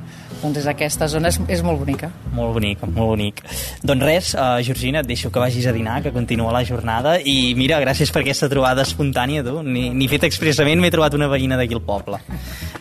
Doncs 0.41 0.59
des 0.59 0.67
d'aquesta 0.69 1.07
zona 1.11 1.31
és, 1.33 1.39
és 1.51 1.63
molt 1.65 1.81
bonica. 1.81 2.09
Molt 2.33 2.55
bonic, 2.57 2.85
molt 2.85 3.13
bonic. 3.13 3.43
Doncs 3.83 4.07
res, 4.07 4.31
uh, 4.37 4.61
Georgina, 4.65 5.03
et 5.03 5.09
deixo 5.09 5.31
que 5.33 5.43
vagis 5.43 5.67
a 5.67 5.75
dinar, 5.75 5.99
que 6.05 6.13
continua 6.15 6.53
la 6.55 6.63
jornada, 6.67 7.17
i 7.19 7.53
mira, 7.59 7.81
gràcies 7.83 8.11
per 8.13 8.23
aquesta 8.23 8.51
trobada 8.51 8.87
espontània, 8.87 9.43
tu. 9.45 9.59
Ni, 9.65 9.89
ni 9.95 10.09
fet 10.11 10.27
expressament 10.29 10.83
m'he 10.83 10.93
trobat 10.93 11.17
una 11.19 11.31
veïna 11.31 11.59
d'aquí 11.59 11.79
al 11.79 11.83
poble. 11.83 12.21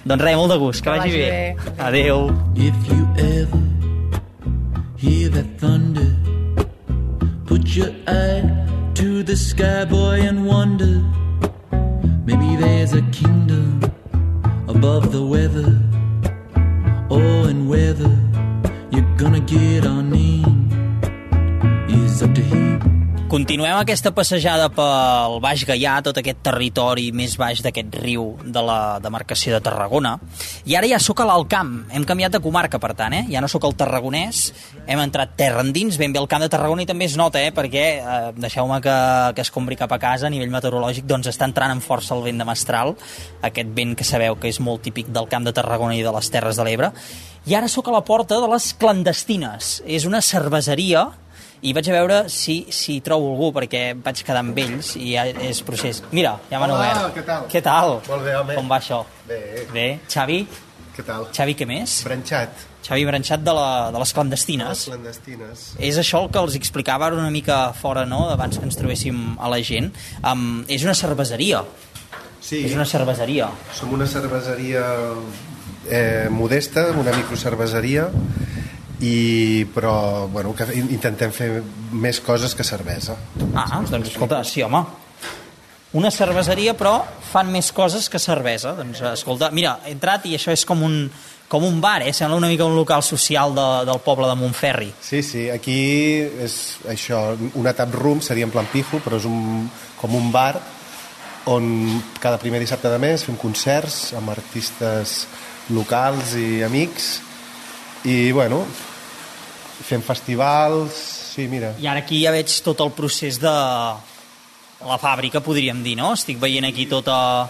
doncs 0.05 0.23
res, 0.23 0.39
molt 0.39 0.55
de 0.55 0.63
gust, 0.63 0.83
que, 0.83 0.91
que 0.91 0.99
vagi, 0.99 1.11
vagi 1.11 1.23
bé. 1.23 1.55
bé. 1.59 1.77
Adéu. 1.91 2.27
If 2.57 2.75
you 2.89 3.07
ever 3.19 3.72
hear 5.03 5.29
that 5.29 5.59
thunder 5.59 6.15
Put 7.45 7.75
your 7.75 7.91
eye 8.07 8.43
to 8.95 9.25
the 9.25 9.37
sky, 9.37 9.85
boy, 9.85 10.21
and 10.21 10.47
wonder. 10.47 11.03
Maybe 12.25 12.55
there's 12.55 12.93
a 12.93 13.03
kingdom 13.11 13.83
above 14.69 15.11
the 15.11 15.25
weather. 15.35 15.77
Oh, 17.11 17.45
and 17.51 17.69
whether 17.69 18.13
you're 18.93 19.17
gonna 19.17 19.41
get 19.41 19.85
on 19.87 20.15
in 20.15 20.71
is 21.91 22.23
up 22.23 22.33
to 22.37 22.43
him. 22.43 23.02
Continuem 23.33 23.79
aquesta 23.81 24.11
passejada 24.13 24.67
pel 24.77 25.39
Baix 25.41 25.63
Gaià, 25.65 25.95
tot 26.05 26.19
aquest 26.21 26.43
territori 26.45 27.07
més 27.17 27.39
baix 27.41 27.63
d'aquest 27.65 27.95
riu 28.03 28.27
de 28.45 28.61
la 28.61 28.99
demarcació 29.01 29.55
de 29.55 29.61
Tarragona. 29.65 30.11
I 30.69 30.77
ara 30.77 30.91
ja 30.91 30.99
sóc 31.01 31.23
a 31.23 31.27
l'Alt 31.31 31.49
Camp. 31.49 31.71
Hem 31.97 32.05
canviat 32.05 32.35
de 32.37 32.43
comarca, 32.45 32.77
per 32.77 32.91
tant, 32.99 33.17
eh? 33.17 33.23
Ja 33.33 33.41
no 33.41 33.49
sóc 33.49 33.65
al 33.65 33.73
tarragonès, 33.73 34.43
hem 34.85 35.01
entrat 35.01 35.33
terra 35.41 35.65
endins, 35.65 35.97
ben 35.97 36.13
bé 36.13 36.21
al 36.21 36.29
Camp 36.29 36.45
de 36.45 36.51
Tarragona 36.53 36.85
i 36.85 36.91
també 36.91 37.09
es 37.09 37.17
nota, 37.17 37.41
eh? 37.41 37.57
Perquè, 37.57 37.87
eh, 38.03 38.21
deixeu-me 38.37 38.83
que, 38.85 38.99
que 39.33 39.47
es 39.49 39.55
compri 39.57 39.81
cap 39.81 39.97
a 39.97 40.01
casa, 40.03 40.29
a 40.29 40.35
nivell 40.37 40.53
meteorològic, 40.53 41.09
doncs 41.09 41.33
està 41.33 41.49
entrant 41.49 41.73
amb 41.73 41.89
força 41.89 42.13
el 42.13 42.21
vent 42.29 42.45
de 42.45 42.51
mestral, 42.53 42.99
aquest 43.49 43.73
vent 43.73 43.97
que 43.97 44.05
sabeu 44.05 44.37
que 44.37 44.53
és 44.53 44.61
molt 44.61 44.85
típic 44.85 45.09
del 45.09 45.33
Camp 45.33 45.49
de 45.49 45.57
Tarragona 45.57 45.97
i 45.97 46.05
de 46.05 46.13
les 46.13 46.33
Terres 46.37 46.61
de 46.61 46.69
l'Ebre. 46.69 46.93
I 47.49 47.57
ara 47.57 47.73
sóc 47.73 47.89
a 47.89 47.97
la 47.97 48.05
porta 48.05 48.45
de 48.45 48.53
les 48.53 48.75
clandestines. 48.77 49.79
És 49.89 50.05
una 50.05 50.21
cerveseria 50.21 51.09
i 51.63 51.73
vaig 51.77 51.89
a 51.91 51.95
veure 51.95 52.17
si, 52.33 52.67
si 52.75 53.01
trobo 53.01 53.31
algú, 53.33 53.53
perquè 53.55 53.93
vaig 54.03 54.23
quedar 54.27 54.41
amb 54.43 54.59
ells 54.59 54.97
i 54.99 55.13
ja 55.15 55.25
és 55.31 55.61
procés. 55.63 56.03
Mira, 56.11 56.37
ja 56.51 56.59
m'han 56.59 56.75
Hola, 56.75 56.91
obert. 56.91 57.15
què 57.17 57.25
tal? 57.29 57.47
Què 57.53 57.63
tal? 57.63 57.97
Molt 58.09 58.27
bé, 58.27 58.35
home. 58.41 58.57
Com 58.59 58.69
va 58.71 58.81
això? 58.83 59.05
Bé. 59.29 59.39
Bé. 59.73 59.87
Xavi? 60.11 60.41
Què 60.97 61.05
tal? 61.07 61.29
Xavi, 61.33 61.55
què 61.57 61.67
més? 61.71 62.01
Branxat. 62.05 62.67
Xavi 62.83 63.05
Branxat 63.07 63.45
de, 63.47 63.53
la, 63.55 63.69
de 63.95 64.01
les 64.03 64.13
clandestines. 64.13 64.73
Les 64.75 64.89
clandestines. 64.91 65.63
És 65.79 66.01
això 66.03 66.25
el 66.25 66.33
que 66.35 66.43
els 66.43 66.57
explicava 66.59 67.13
una 67.15 67.31
mica 67.31 67.61
fora, 67.79 68.03
no?, 68.05 68.25
abans 68.35 68.59
que 68.59 68.67
ens 68.67 68.77
trobéssim 68.77 69.37
a 69.39 69.49
la 69.49 69.61
gent. 69.63 69.93
Um, 70.27 70.65
és 70.69 70.83
una 70.83 70.95
cerveseria. 70.99 71.63
Sí, 72.43 72.65
És 72.67 72.75
una 72.75 72.85
cerveseria. 72.85 73.47
som 73.73 73.93
una 73.95 74.05
cerveseria 74.11 74.83
eh, 75.89 76.27
modesta, 76.29 76.89
una 76.99 77.13
microcerveseria, 77.15 78.09
i, 79.03 79.67
però 79.75 80.29
bueno, 80.31 80.55
que 80.55 80.69
intentem 80.79 81.33
fer 81.35 81.49
més 81.93 82.21
coses 82.23 82.55
que 82.55 82.65
cervesa. 82.65 83.17
Ah, 83.55 83.83
doncs 83.91 84.13
escolta, 84.13 84.43
sí, 84.47 84.63
home. 84.63 84.85
Una 85.99 86.09
cerveseria, 86.15 86.73
però 86.79 87.03
fan 87.33 87.51
més 87.53 87.69
coses 87.75 88.07
que 88.09 88.21
cervesa. 88.23 88.73
Doncs 88.79 89.03
escolta, 89.11 89.51
mira, 89.53 89.77
he 89.85 89.93
entrat 89.93 90.25
i 90.31 90.37
això 90.39 90.55
és 90.55 90.63
com 90.65 90.85
un, 90.87 90.95
com 91.51 91.67
un 91.67 91.83
bar, 91.83 91.99
eh? 92.07 92.15
Sembla 92.17 92.39
una 92.39 92.49
mica 92.49 92.65
un 92.65 92.79
local 92.79 93.03
social 93.05 93.53
de, 93.59 93.67
del 93.91 94.01
poble 94.07 94.31
de 94.31 94.37
Montferri. 94.41 94.93
Sí, 95.05 95.21
sí, 95.27 95.49
aquí 95.53 95.81
és 96.47 96.55
això, 96.89 97.35
una 97.61 97.75
tap 97.77 97.93
room 97.99 98.23
seria 98.25 98.47
en 98.49 98.55
plan 98.55 98.71
pijo, 98.73 99.03
però 99.05 99.19
és 99.21 99.27
un, 99.29 99.67
com 100.01 100.15
un 100.17 100.31
bar 100.33 100.55
on 101.51 101.67
cada 102.23 102.39
primer 102.39 102.63
dissabte 102.63 102.87
de 102.87 103.03
mes 103.03 103.25
fem 103.27 103.35
concerts 103.35 104.13
amb 104.15 104.31
artistes 104.31 105.25
locals 105.75 106.37
i 106.39 106.63
amics 106.63 107.17
i 108.07 108.31
bueno, 108.31 108.63
fem 109.81 110.03
festivals, 110.05 110.93
sí, 111.35 111.49
mira. 111.49 111.73
I 111.81 111.89
ara 111.89 112.03
aquí 112.05 112.23
ja 112.25 112.33
veig 112.35 112.53
tot 112.65 112.81
el 112.85 112.93
procés 112.97 113.41
de 113.41 113.53
la 114.83 114.99
fàbrica, 115.01 115.41
podríem 115.41 115.83
dir, 115.85 115.97
no? 115.99 116.13
Estic 116.17 116.41
veient 116.43 116.67
aquí 116.69 116.87
tota, 116.91 117.49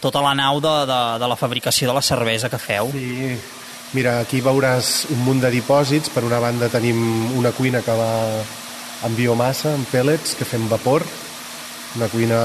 tota 0.00 0.22
la 0.24 0.34
nau 0.38 0.60
de, 0.60 0.74
de, 0.88 1.00
de 1.20 1.30
la 1.30 1.38
fabricació 1.40 1.88
de 1.90 1.96
la 1.96 2.04
cervesa 2.04 2.50
que 2.52 2.60
feu. 2.60 2.90
Sí, 2.92 3.34
mira, 3.96 4.18
aquí 4.20 4.42
veuràs 4.44 5.06
un 5.14 5.24
munt 5.24 5.42
de 5.44 5.50
dipòsits. 5.54 6.12
Per 6.14 6.24
una 6.26 6.42
banda 6.42 6.70
tenim 6.72 7.00
una 7.38 7.54
cuina 7.56 7.82
que 7.82 7.96
va 7.98 8.12
amb 9.04 9.16
biomassa, 9.18 9.74
amb 9.74 9.88
pellets, 9.90 10.36
que 10.38 10.48
fem 10.48 10.68
vapor. 10.70 11.04
Una 11.96 12.10
cuina 12.12 12.40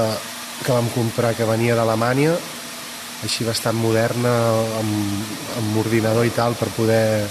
que 0.64 0.72
vam 0.72 0.88
comprar 0.94 1.34
que 1.34 1.48
venia 1.48 1.76
d'Alemanya, 1.76 2.34
així 3.24 3.44
bastant 3.44 3.76
moderna, 3.76 4.32
amb, 4.80 5.30
amb 5.60 5.78
ordinador 5.80 6.28
i 6.28 6.32
tal, 6.36 6.56
per 6.56 6.68
poder 6.76 7.28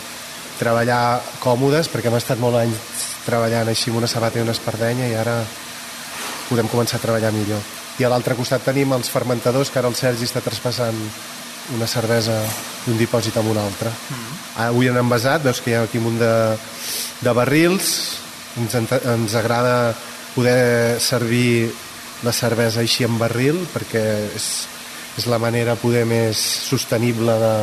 treballar 0.60 1.22
còmodes, 1.39 1.89
perquè 1.92 2.12
hem 2.12 2.20
estat 2.20 2.39
molt 2.42 2.60
anys 2.60 2.78
treballant 3.25 3.70
així 3.72 3.92
amb 3.92 4.01
una 4.01 4.10
sabata 4.12 4.39
i 4.39 4.44
una 4.46 4.56
espardenya 4.56 5.10
i 5.10 5.18
ara 5.18 5.39
podem 6.50 6.70
començar 6.70 7.00
a 7.00 7.04
treballar 7.04 7.32
millor. 7.34 7.62
I 8.00 8.06
a 8.06 8.10
l'altre 8.12 8.36
costat 8.38 8.63
tenim 8.66 8.94
els 8.96 9.12
fermentadors, 9.12 9.70
que 9.70 9.80
ara 9.82 9.89
el 9.92 9.98
Sergi 9.98 10.28
està 10.28 10.42
traspassant 10.44 10.98
una 11.75 11.88
cervesa 11.88 12.38
d'un 12.86 12.98
dipòsit 12.98 13.36
amb 13.38 13.51
un 13.51 13.60
altre. 13.62 13.92
Mm. 13.92 14.38
Avui 14.70 14.89
han 14.89 14.98
envasat, 14.98 15.44
veus 15.46 15.60
que 15.62 15.74
hi 15.74 15.75
ha 15.78 15.84
aquí 15.86 16.00
un 16.00 16.08
munt 16.08 16.18
de, 16.22 16.32
de 17.22 17.34
barrils, 17.36 17.92
ens, 18.58 18.78
ens 18.98 19.36
agrada 19.38 19.94
poder 20.34 21.00
servir 21.04 21.70
la 22.25 22.34
cervesa 22.36 22.82
així 22.82 23.06
en 23.06 23.20
barril, 23.20 23.62
perquè 23.74 24.01
és, 24.36 24.50
és 25.20 25.28
la 25.30 25.39
manera 25.42 25.78
poder 25.80 26.06
més 26.10 26.39
sostenible 26.39 27.36
de, 27.44 27.54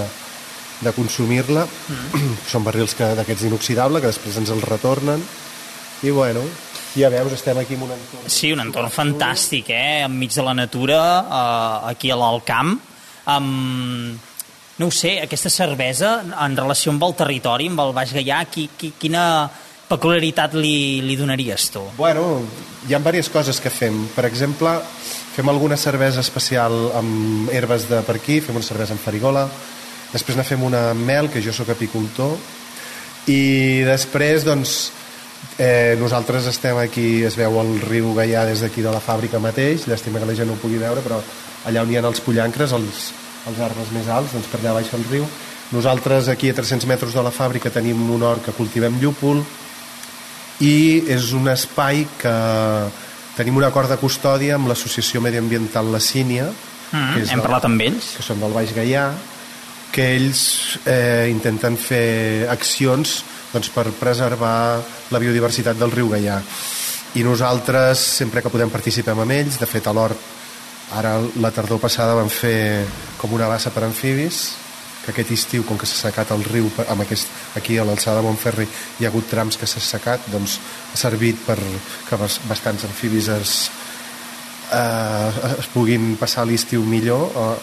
de 0.81 0.93
consumir-la. 0.93 1.65
Mm. 1.67 2.31
Són 2.53 2.65
barrils 2.67 2.97
que 2.99 3.09
d'aquests 3.19 3.49
inoxidable, 3.49 4.03
que 4.03 4.13
després 4.13 4.39
ens 4.43 4.53
els 4.53 4.65
retornen. 4.69 5.23
I 6.05 6.13
bueno, 6.13 6.43
ja 6.97 7.11
veus, 7.13 7.33
estem 7.33 7.59
aquí 7.61 7.77
en 7.77 7.85
un 7.87 7.93
entorn. 7.97 8.31
Sí, 8.33 8.53
un 8.53 8.63
entorn 8.65 8.93
fantàstic, 8.93 9.71
eh? 9.73 10.05
Enmig 10.07 10.33
de 10.35 10.45
la 10.45 10.55
natura, 10.57 11.01
eh, 11.21 11.93
aquí 11.93 12.11
a 12.11 12.17
l'Alt 12.17 12.45
Camp. 12.49 12.79
Um, 13.27 14.17
no 14.79 14.87
ho 14.87 14.93
sé, 14.93 15.17
aquesta 15.23 15.51
cervesa, 15.51 16.21
en 16.45 16.57
relació 16.57 16.93
amb 16.93 17.05
el 17.07 17.15
territori, 17.17 17.71
amb 17.73 17.81
el 17.81 17.95
Baix 17.97 18.13
Gaià, 18.13 18.43
qui, 18.53 18.69
qui, 18.77 18.93
quina 19.01 19.49
peculiaritat 19.89 20.57
li, 20.59 21.01
li 21.01 21.17
donaries 21.17 21.71
tu? 21.73 21.83
Bueno, 21.97 22.43
hi 22.89 22.95
ha 22.95 23.01
diverses 23.01 23.31
coses 23.33 23.61
que 23.63 23.73
fem. 23.73 24.03
Per 24.15 24.27
exemple, 24.29 24.75
fem 25.37 25.49
alguna 25.49 25.79
cervesa 25.81 26.21
especial 26.21 26.91
amb 26.99 27.53
herbes 27.55 27.89
de 27.91 28.03
per 28.07 28.19
aquí, 28.21 28.41
fem 28.45 28.59
una 28.59 28.67
cervesa 28.67 28.97
amb 28.97 29.05
farigola, 29.05 29.47
després 30.17 30.37
ne 30.41 30.45
fem 30.49 30.63
una 30.65 30.91
amb 30.95 31.05
mel, 31.07 31.29
que 31.31 31.43
jo 31.45 31.53
sóc 31.55 31.69
apicultor, 31.75 32.37
i 33.31 33.83
després, 33.87 34.45
doncs, 34.47 34.77
eh, 35.59 35.97
nosaltres 36.01 36.47
estem 36.51 36.79
aquí, 36.79 37.23
es 37.27 37.37
veu 37.39 37.59
el 37.61 37.75
riu 37.85 38.13
Gaià 38.17 38.45
des 38.49 38.63
d'aquí 38.65 38.83
de 38.85 38.93
la 38.95 39.01
fàbrica 39.03 39.39
mateix, 39.43 39.87
llàstima 39.91 40.21
que 40.23 40.27
la 40.31 40.35
gent 40.39 40.49
no 40.49 40.55
ho 40.57 40.63
pugui 40.63 40.79
veure, 40.81 41.03
però 41.05 41.19
allà 41.67 41.83
on 41.83 41.91
hi 41.91 41.97
ha 41.99 42.05
els 42.07 42.21
pollancres, 42.23 42.73
els, 42.73 43.11
els 43.51 43.61
arbres 43.61 43.91
més 43.95 44.09
alts, 44.09 44.33
doncs 44.35 44.47
per 44.53 44.61
allà 44.63 44.75
baixa 44.81 44.97
el 44.97 45.05
riu. 45.11 45.27
Nosaltres 45.75 46.29
aquí 46.31 46.49
a 46.51 46.55
300 46.55 46.87
metres 46.87 47.13
de 47.15 47.23
la 47.27 47.33
fàbrica 47.35 47.73
tenim 47.75 47.99
un 48.15 48.23
hort 48.23 48.45
que 48.47 48.53
cultivem 48.55 49.01
llúpol, 49.03 49.43
i 50.63 51.03
és 51.13 51.33
un 51.37 51.49
espai 51.53 52.07
que 52.21 52.33
tenim 53.37 53.59
un 53.59 53.67
acord 53.67 53.91
de 53.93 53.99
custòdia 54.01 54.55
amb 54.57 54.71
l'associació 54.71 55.21
mediambiental 55.21 55.91
La 55.93 56.01
Sínia 56.01 56.47
Mm, 56.93 57.15
que 57.17 57.23
és 57.25 57.31
hem 57.33 57.41
del- 57.41 57.43
parlat 57.43 57.65
amb 57.67 57.81
ells. 57.83 58.13
que 58.17 58.23
són 58.23 58.39
del 58.39 58.53
Baix 58.55 58.71
Gaià 58.73 59.09
que 59.93 60.09
ells 60.17 60.79
eh, 60.85 61.29
intenten 61.31 61.77
fer 61.81 62.47
accions 62.53 63.23
doncs, 63.53 63.71
per 63.73 63.87
preservar 63.97 64.83
la 65.11 65.21
biodiversitat 65.23 65.79
del 65.81 65.93
riu 65.95 66.11
Gaià. 66.13 66.41
I 67.17 67.23
nosaltres 67.25 67.99
sempre 68.19 68.43
que 68.45 68.53
podem 68.53 68.69
participem 68.71 69.19
amb 69.23 69.33
ells. 69.33 69.57
De 69.61 69.67
fet 69.71 69.87
a 69.89 69.95
l'hort 69.97 70.19
ara 70.99 71.17
la 71.43 71.51
tardor 71.51 71.81
passada 71.83 72.15
vam 72.15 72.29
fer 72.31 72.85
com 73.19 73.33
una 73.35 73.49
bassa 73.49 73.73
per 73.75 73.83
amfibis 73.87 74.45
que 75.07 75.13
aquest 75.15 75.31
estiu, 75.35 75.63
com 75.63 75.79
que 75.79 75.87
s'ha 75.87 76.09
secat 76.11 76.33
el 76.35 76.43
riu 76.45 76.67
amb 76.91 77.05
aquest, 77.05 77.29
aquí 77.55 77.77
a 77.79 77.85
l'alçada 77.87 78.19
de 78.19 78.27
Montferri 78.27 78.65
hi 78.67 79.05
ha 79.07 79.09
hagut 79.13 79.29
trams 79.31 79.55
que 79.59 79.67
s'ha 79.71 79.79
secat 79.81 80.25
doncs 80.33 80.57
ha 80.93 80.99
servit 80.99 81.39
per 81.47 81.55
que 82.09 82.19
bas- 82.19 82.41
bastants 82.51 82.85
amfibis 82.89 83.29
es, 83.31 83.53
eh, 84.75 85.31
es 85.61 85.69
puguin 85.75 86.17
passar 86.19 86.45
l'estiu 86.47 86.83
millor 86.83 87.31
eh, 87.31 87.55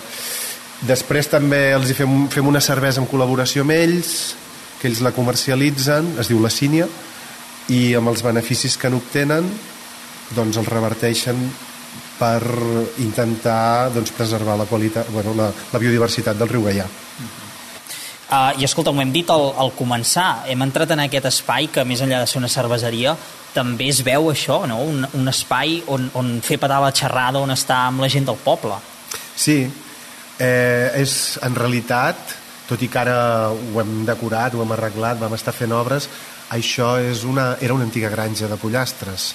després 0.88 1.30
també 1.32 1.72
els 1.74 1.90
hi 1.90 1.98
fem, 1.98 2.16
fem 2.32 2.48
una 2.48 2.62
cervesa 2.64 3.02
en 3.02 3.10
col·laboració 3.10 3.64
amb 3.64 3.76
ells 3.76 4.14
que 4.80 4.90
ells 4.90 5.04
la 5.04 5.14
comercialitzen 5.16 6.18
es 6.20 6.32
diu 6.32 6.42
la 6.44 6.52
Sínia 6.52 6.88
i 7.72 7.94
amb 7.96 8.12
els 8.12 8.24
beneficis 8.26 8.76
que 8.80 8.92
n'obtenen 8.92 9.48
doncs 10.36 10.60
els 10.60 10.68
reverteixen 10.68 11.40
per 12.18 12.42
intentar 13.04 13.92
doncs, 13.94 14.12
preservar 14.16 14.58
la, 14.60 14.68
qualitat, 14.70 15.08
bueno, 15.12 15.34
la, 15.38 15.50
la 15.50 15.80
biodiversitat 15.80 16.38
del 16.40 16.52
riu 16.52 16.68
Gaià. 16.68 16.86
Uh, 18.34 18.52
I 18.58 18.66
escolta, 18.66 18.92
ho 18.92 19.02
hem 19.02 19.12
dit 19.14 19.30
al, 19.30 19.52
al 19.62 19.74
començar, 19.78 20.46
hem 20.50 20.62
entrat 20.66 20.94
en 20.96 21.04
aquest 21.04 21.28
espai 21.30 21.68
que 21.74 21.84
més 21.86 22.02
enllà 22.02 22.24
de 22.24 22.30
ser 22.30 22.40
una 22.40 22.50
cerveseria 22.50 23.16
també 23.54 23.92
es 23.92 24.00
veu 24.06 24.32
això, 24.32 24.64
no? 24.66 24.80
un, 24.82 25.06
un 25.14 25.30
espai 25.30 25.84
on, 25.94 26.08
on 26.18 26.32
fer 26.42 26.58
petar 26.62 26.80
la 26.82 26.94
xerrada, 26.96 27.44
on 27.44 27.54
estar 27.54 27.84
amb 27.92 28.02
la 28.02 28.10
gent 28.10 28.26
del 28.26 28.40
poble. 28.42 28.80
Sí, 29.38 29.60
eh, 30.40 30.92
és 31.02 31.38
en 31.44 31.56
realitat, 31.56 32.38
tot 32.68 32.82
i 32.82 32.90
que 32.90 33.02
ara 33.02 33.50
ho 33.52 33.82
hem 33.82 34.04
decorat, 34.08 34.56
ho 34.56 34.64
hem 34.64 34.76
arreglat, 34.76 35.20
vam 35.22 35.36
estar 35.38 35.54
fent 35.56 35.74
obres, 35.76 36.10
això 36.54 36.96
és 37.02 37.24
una, 37.28 37.54
era 37.62 37.76
una 37.76 37.88
antiga 37.88 38.12
granja 38.14 38.48
de 38.48 38.60
pollastres, 38.62 39.34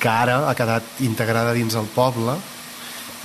que 0.00 0.10
ara 0.12 0.42
ha 0.50 0.54
quedat 0.54 1.00
integrada 1.06 1.54
dins 1.56 1.74
el 1.78 1.88
poble 1.94 2.36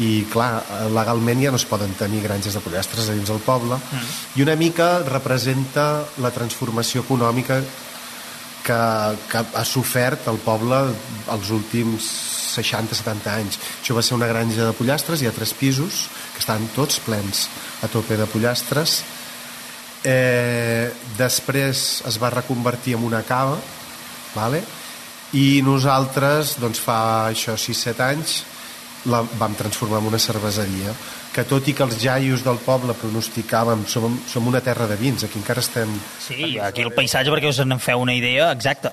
i 0.02 0.24
clar, 0.32 0.64
legalment 0.96 1.42
ja 1.44 1.52
no 1.52 1.60
es 1.60 1.68
poden 1.68 1.92
tenir 2.00 2.22
granges 2.24 2.56
de 2.56 2.62
pollastres 2.64 3.10
a 3.10 3.16
dins 3.16 3.30
el 3.30 3.42
poble 3.44 3.76
mm. 3.76 4.14
i 4.40 4.46
una 4.46 4.56
mica 4.56 5.02
representa 5.06 6.06
la 6.24 6.32
transformació 6.34 7.04
econòmica 7.04 7.60
que, 8.64 8.82
que 9.30 9.44
ha 9.58 9.66
sofert 9.68 10.30
el 10.32 10.40
poble 10.42 10.80
els 11.34 11.52
últims 11.54 12.08
60-70 12.52 13.32
anys. 13.32 13.60
Això 13.82 13.96
va 13.96 14.04
ser 14.06 14.18
una 14.18 14.30
granja 14.30 14.68
de 14.68 14.76
pollastres, 14.78 15.22
hi 15.22 15.30
ha 15.30 15.36
tres 15.36 15.54
pisos 15.58 16.06
estan 16.42 16.68
tots 16.76 17.00
plens 17.06 17.48
a 17.86 17.90
tope 17.94 18.18
de 18.20 18.28
pollastres. 18.30 19.02
Eh, 20.02 20.90
després 21.18 22.02
es 22.10 22.18
va 22.22 22.34
reconvertir 22.34 22.98
en 22.98 23.06
una 23.06 23.22
cava, 23.24 23.60
vale? 24.34 24.66
i 25.38 25.62
nosaltres 25.64 26.58
doncs 26.60 26.82
fa 26.84 27.32
això 27.32 27.56
6-7 27.56 28.04
anys 28.04 28.42
la 29.12 29.22
vam 29.40 29.56
transformar 29.58 30.02
en 30.02 30.10
una 30.12 30.20
cerveseria 30.22 30.92
que 31.32 31.46
tot 31.48 31.68
i 31.72 31.74
que 31.74 31.86
els 31.88 31.96
jaios 32.02 32.44
del 32.44 32.60
poble 32.62 32.94
pronosticàvem 33.00 33.86
som, 33.88 34.18
som 34.28 34.50
una 34.52 34.60
terra 34.62 34.86
de 34.90 34.98
vins, 35.00 35.24
aquí 35.24 35.40
encara 35.40 35.64
estem... 35.64 35.94
Sí, 36.20 36.58
aquí 36.60 36.84
el 36.84 36.92
paisatge 36.94 37.32
perquè 37.32 37.54
us 37.54 37.62
en 37.64 37.80
feu 37.80 38.04
una 38.04 38.18
idea 38.18 38.52
exacta. 38.52 38.92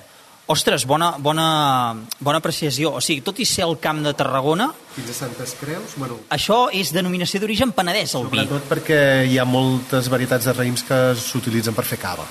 Ostres, 0.49 0.87
bona, 0.89 1.11
bona, 1.21 1.95
bona 2.25 2.39
apreciació. 2.41 2.95
O 2.97 3.01
sigui, 3.05 3.21
tot 3.21 3.37
i 3.37 3.45
ser 3.45 3.67
el 3.67 3.75
camp 3.77 3.99
de 4.01 4.15
Tarragona... 4.17 4.71
Fins 4.95 5.11
a 5.13 5.17
Santes 5.19 5.51
Creus, 5.59 5.91
bueno... 6.01 6.15
Això 6.33 6.71
és 6.73 6.89
denominació 6.89 7.37
d'origen 7.43 7.69
penedès, 7.77 8.15
el 8.17 8.23
vi. 8.31 8.39
Sobretot 8.39 8.65
perquè 8.71 9.01
hi 9.29 9.35
ha 9.37 9.45
moltes 9.45 10.07
varietats 10.09 10.47
de 10.49 10.55
raïms 10.57 10.81
que 10.87 10.97
s'utilitzen 11.21 11.77
per 11.77 11.85
fer 11.85 11.99
cava. 12.01 12.25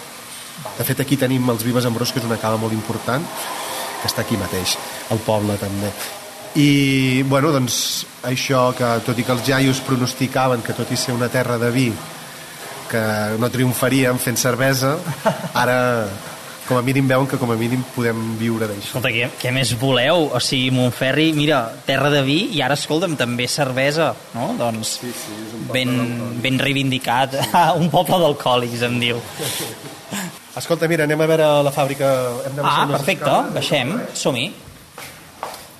De 0.74 0.86
fet, 0.88 1.04
aquí 1.04 1.14
tenim 1.20 1.46
els 1.52 1.62
Vives 1.62 1.86
Ambrós, 1.86 2.10
que 2.10 2.18
és 2.18 2.26
una 2.26 2.40
cava 2.42 2.58
molt 2.58 2.74
important, 2.74 3.22
que 4.00 4.10
està 4.10 4.24
aquí 4.24 4.38
mateix, 4.40 4.74
al 5.14 5.22
poble 5.22 5.54
també. 5.62 5.92
I, 6.58 7.22
bueno, 7.30 7.52
doncs, 7.54 7.76
això 8.26 8.72
que 8.74 8.96
tot 9.06 9.20
i 9.22 9.26
que 9.28 9.36
els 9.36 9.44
jaios 9.46 9.82
pronosticaven 9.86 10.66
que 10.66 10.74
tot 10.74 10.90
i 10.90 10.98
ser 10.98 11.14
una 11.14 11.30
terra 11.30 11.54
de 11.62 11.70
vi 11.70 11.86
que 12.90 13.04
no 13.38 13.52
triomfaríem 13.52 14.18
fent 14.18 14.42
cervesa, 14.42 14.96
ara 15.62 15.78
com 16.68 16.76
a 16.76 16.82
mínim 16.84 17.06
veuen 17.08 17.26
que 17.26 17.38
com 17.40 17.50
a 17.50 17.56
mínim 17.56 17.80
podem 17.94 18.18
viure 18.36 18.66
d'això. 18.68 18.84
Escolta, 18.90 19.08
què, 19.14 19.30
què 19.40 19.52
més 19.56 19.72
voleu? 19.80 20.26
O 20.36 20.40
sigui, 20.44 20.68
Montferri, 20.76 21.30
mira, 21.32 21.62
terra 21.88 22.10
de 22.12 22.20
vi 22.26 22.38
i 22.58 22.60
ara, 22.64 22.76
escolta'm, 22.76 23.16
també 23.16 23.46
cervesa, 23.48 24.10
no? 24.36 24.50
Doncs 24.60 24.98
Sí, 25.00 25.10
sí, 25.16 25.32
és 25.46 25.54
un 25.56 25.66
ben, 25.72 25.94
ben 26.44 26.58
reivindicat. 26.60 27.38
un 27.80 27.88
poble 27.92 28.20
d'alcohòlics, 28.20 28.84
em 28.88 28.98
diu. 29.00 29.22
Escolta, 30.58 30.88
mira, 30.90 31.04
anem 31.06 31.20
a 31.22 31.26
veure 31.30 31.48
la 31.64 31.72
fàbrica. 31.72 32.08
Hem 32.48 32.56
de 32.58 32.62
Ah, 32.66 32.84
perfecte, 32.90 33.24
escales. 33.24 33.54
baixem, 33.54 33.92
som-hi. 34.18 34.48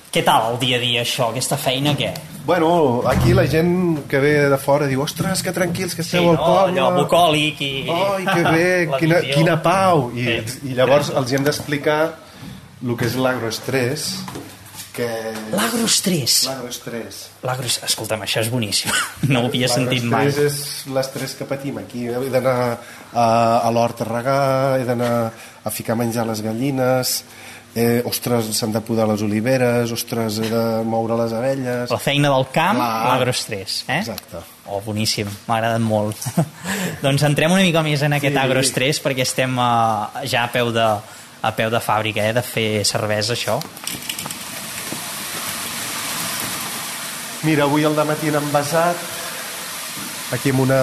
Què 0.09 0.23
tal 0.25 0.53
el 0.53 0.59
dia 0.61 0.77
a 0.79 0.81
dia, 0.81 1.03
això? 1.05 1.27
Aquesta 1.29 1.57
feina, 1.61 1.93
què? 1.97 2.09
Bueno, 2.47 3.03
aquí 3.05 3.33
la 3.37 3.43
gent 3.45 4.07
que 4.09 4.17
ve 4.23 4.31
de 4.49 4.57
fora 4.57 4.87
diu 4.89 5.03
ostres, 5.05 5.43
que 5.45 5.51
tranquils 5.53 5.93
que 5.93 6.01
esteu 6.01 6.31
al 6.31 6.37
no, 6.39 6.45
poble. 6.47 6.79
allò 6.79 6.87
bucòlic 6.95 7.59
i... 7.61 7.73
Ai, 7.93 8.23
que 8.25 8.43
bé, 8.47 8.69
quina, 9.03 9.19
visió. 9.21 9.35
quina 9.37 9.57
pau. 9.61 10.07
I, 10.17 10.39
Sí. 10.49 10.71
I 10.71 10.77
llavors 10.79 11.11
els 11.13 11.33
hem 11.37 11.45
d'explicar 11.45 11.99
el 12.81 12.95
que 12.97 13.05
és 13.05 13.17
l'agroestrès, 13.21 14.07
que... 14.97 15.05
L'agroestrès. 15.53 16.39
L'agroestrès. 16.49 17.19
L'agroestrès. 17.45 17.91
Escolta'm, 17.91 18.23
això 18.25 18.41
és 18.41 18.49
boníssim. 18.49 18.89
No 19.29 19.43
ho 19.45 19.51
havia 19.51 19.69
sentit 19.69 20.01
mai. 20.09 20.25
L'agroestrès 20.31 20.57
és 20.87 20.95
l'estrès 20.95 21.35
que 21.37 21.45
patim 21.47 21.77
aquí. 21.83 22.07
He 22.09 22.31
d'anar 22.33 22.55
a, 23.13 23.27
a 23.61 23.69
l'hort 23.75 24.01
a 24.01 24.09
regar, 24.09 24.41
he 24.81 24.89
d'anar 24.89 25.13
a 25.29 25.69
ficar 25.75 25.95
menjar 25.99 26.25
les 26.25 26.41
gallines, 26.41 27.19
eh, 27.75 28.01
ostres, 28.05 28.49
s'han 28.57 28.71
de 28.73 28.81
podar 28.85 29.07
les 29.11 29.21
oliveres, 29.25 29.91
ostres, 29.93 30.39
he 30.39 30.49
de 30.49 30.63
moure 30.87 31.17
les 31.21 31.33
abelles... 31.33 31.91
La 31.91 31.99
feina 32.01 32.31
del 32.33 32.47
camp, 32.53 32.79
l'agroestrès. 32.79 33.83
Eh? 33.87 33.99
Exacte. 34.01 34.41
Oh, 34.69 34.81
boníssim, 34.85 35.29
m'ha 35.47 35.55
agradat 35.59 35.81
molt. 35.81 36.17
doncs 37.05 37.23
entrem 37.25 37.53
una 37.55 37.63
mica 37.65 37.81
més 37.85 38.01
en 38.05 38.13
aquest 38.17 38.35
Sí. 38.35 38.41
agroestrès 38.41 38.99
perquè 39.01 39.25
estem 39.25 39.55
uh, 39.57 40.21
ja 40.25 40.43
a 40.45 40.51
peu 40.53 40.71
de, 40.75 40.89
a 41.41 41.51
peu 41.57 41.69
de 41.73 41.79
fàbrica, 41.81 42.25
eh, 42.29 42.33
de 42.33 42.43
fer 42.45 42.85
cervesa, 42.85 43.33
això. 43.37 43.59
Mira, 47.47 47.63
avui 47.63 47.85
al 47.87 47.95
matí 47.95 48.27
han 48.27 48.35
envasat 48.41 49.07
aquí 50.35 50.51
amb 50.51 50.65
una 50.65 50.79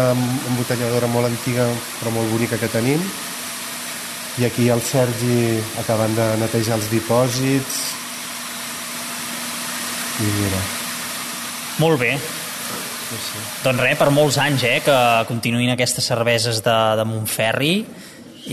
embotelladora 0.51 1.07
molt 1.13 1.29
antiga 1.29 1.67
però 2.01 2.11
molt 2.15 2.31
bonica 2.33 2.57
que 2.59 2.71
tenim 2.73 3.03
i 4.39 4.45
aquí 4.45 4.69
el 4.69 4.83
Sergi 4.85 5.57
acaben 5.81 6.15
de 6.17 6.27
netejar 6.43 6.77
els 6.77 6.91
dipòsits 6.93 7.79
i 10.21 10.33
mira 10.41 10.65
Molt 11.77 12.01
bé. 12.01 12.15
Doncs 13.61 13.81
res, 13.83 13.99
per 14.01 14.09
molts 14.09 14.39
anys, 14.41 14.63
eh, 14.65 14.79
que 14.81 14.97
continuïn 15.29 15.75
aquestes 15.75 16.07
cerveses 16.09 16.63
de, 16.65 16.77
de 16.97 17.05
Montferri 17.05 17.75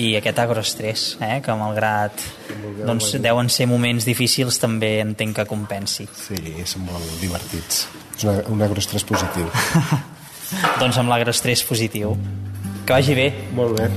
i 0.04 0.10
aquest 0.20 0.42
agroestrès, 0.44 1.06
eh, 1.24 1.38
que 1.46 1.56
malgrat 1.56 2.26
doncs, 2.84 3.14
deuen 3.24 3.48
ser 3.48 3.70
moments 3.72 4.04
difícils 4.04 4.60
també 4.60 4.98
entenc 5.06 5.40
que 5.40 5.48
compensi. 5.48 6.10
sí, 6.12 6.40
són 6.68 6.84
molt 6.90 7.16
divertits 7.22 7.86
és 8.18 8.28
una, 8.28 8.38
un 8.52 8.62
agroestrès 8.68 9.06
positiu 9.08 9.48
doncs 10.82 11.00
amb 11.02 11.10
l'agroestrès 11.10 11.64
positiu. 11.66 12.18
Que 12.84 12.98
vagi 13.00 13.16
bé. 13.16 13.30
molt 13.56 13.80
bé, 13.80 13.88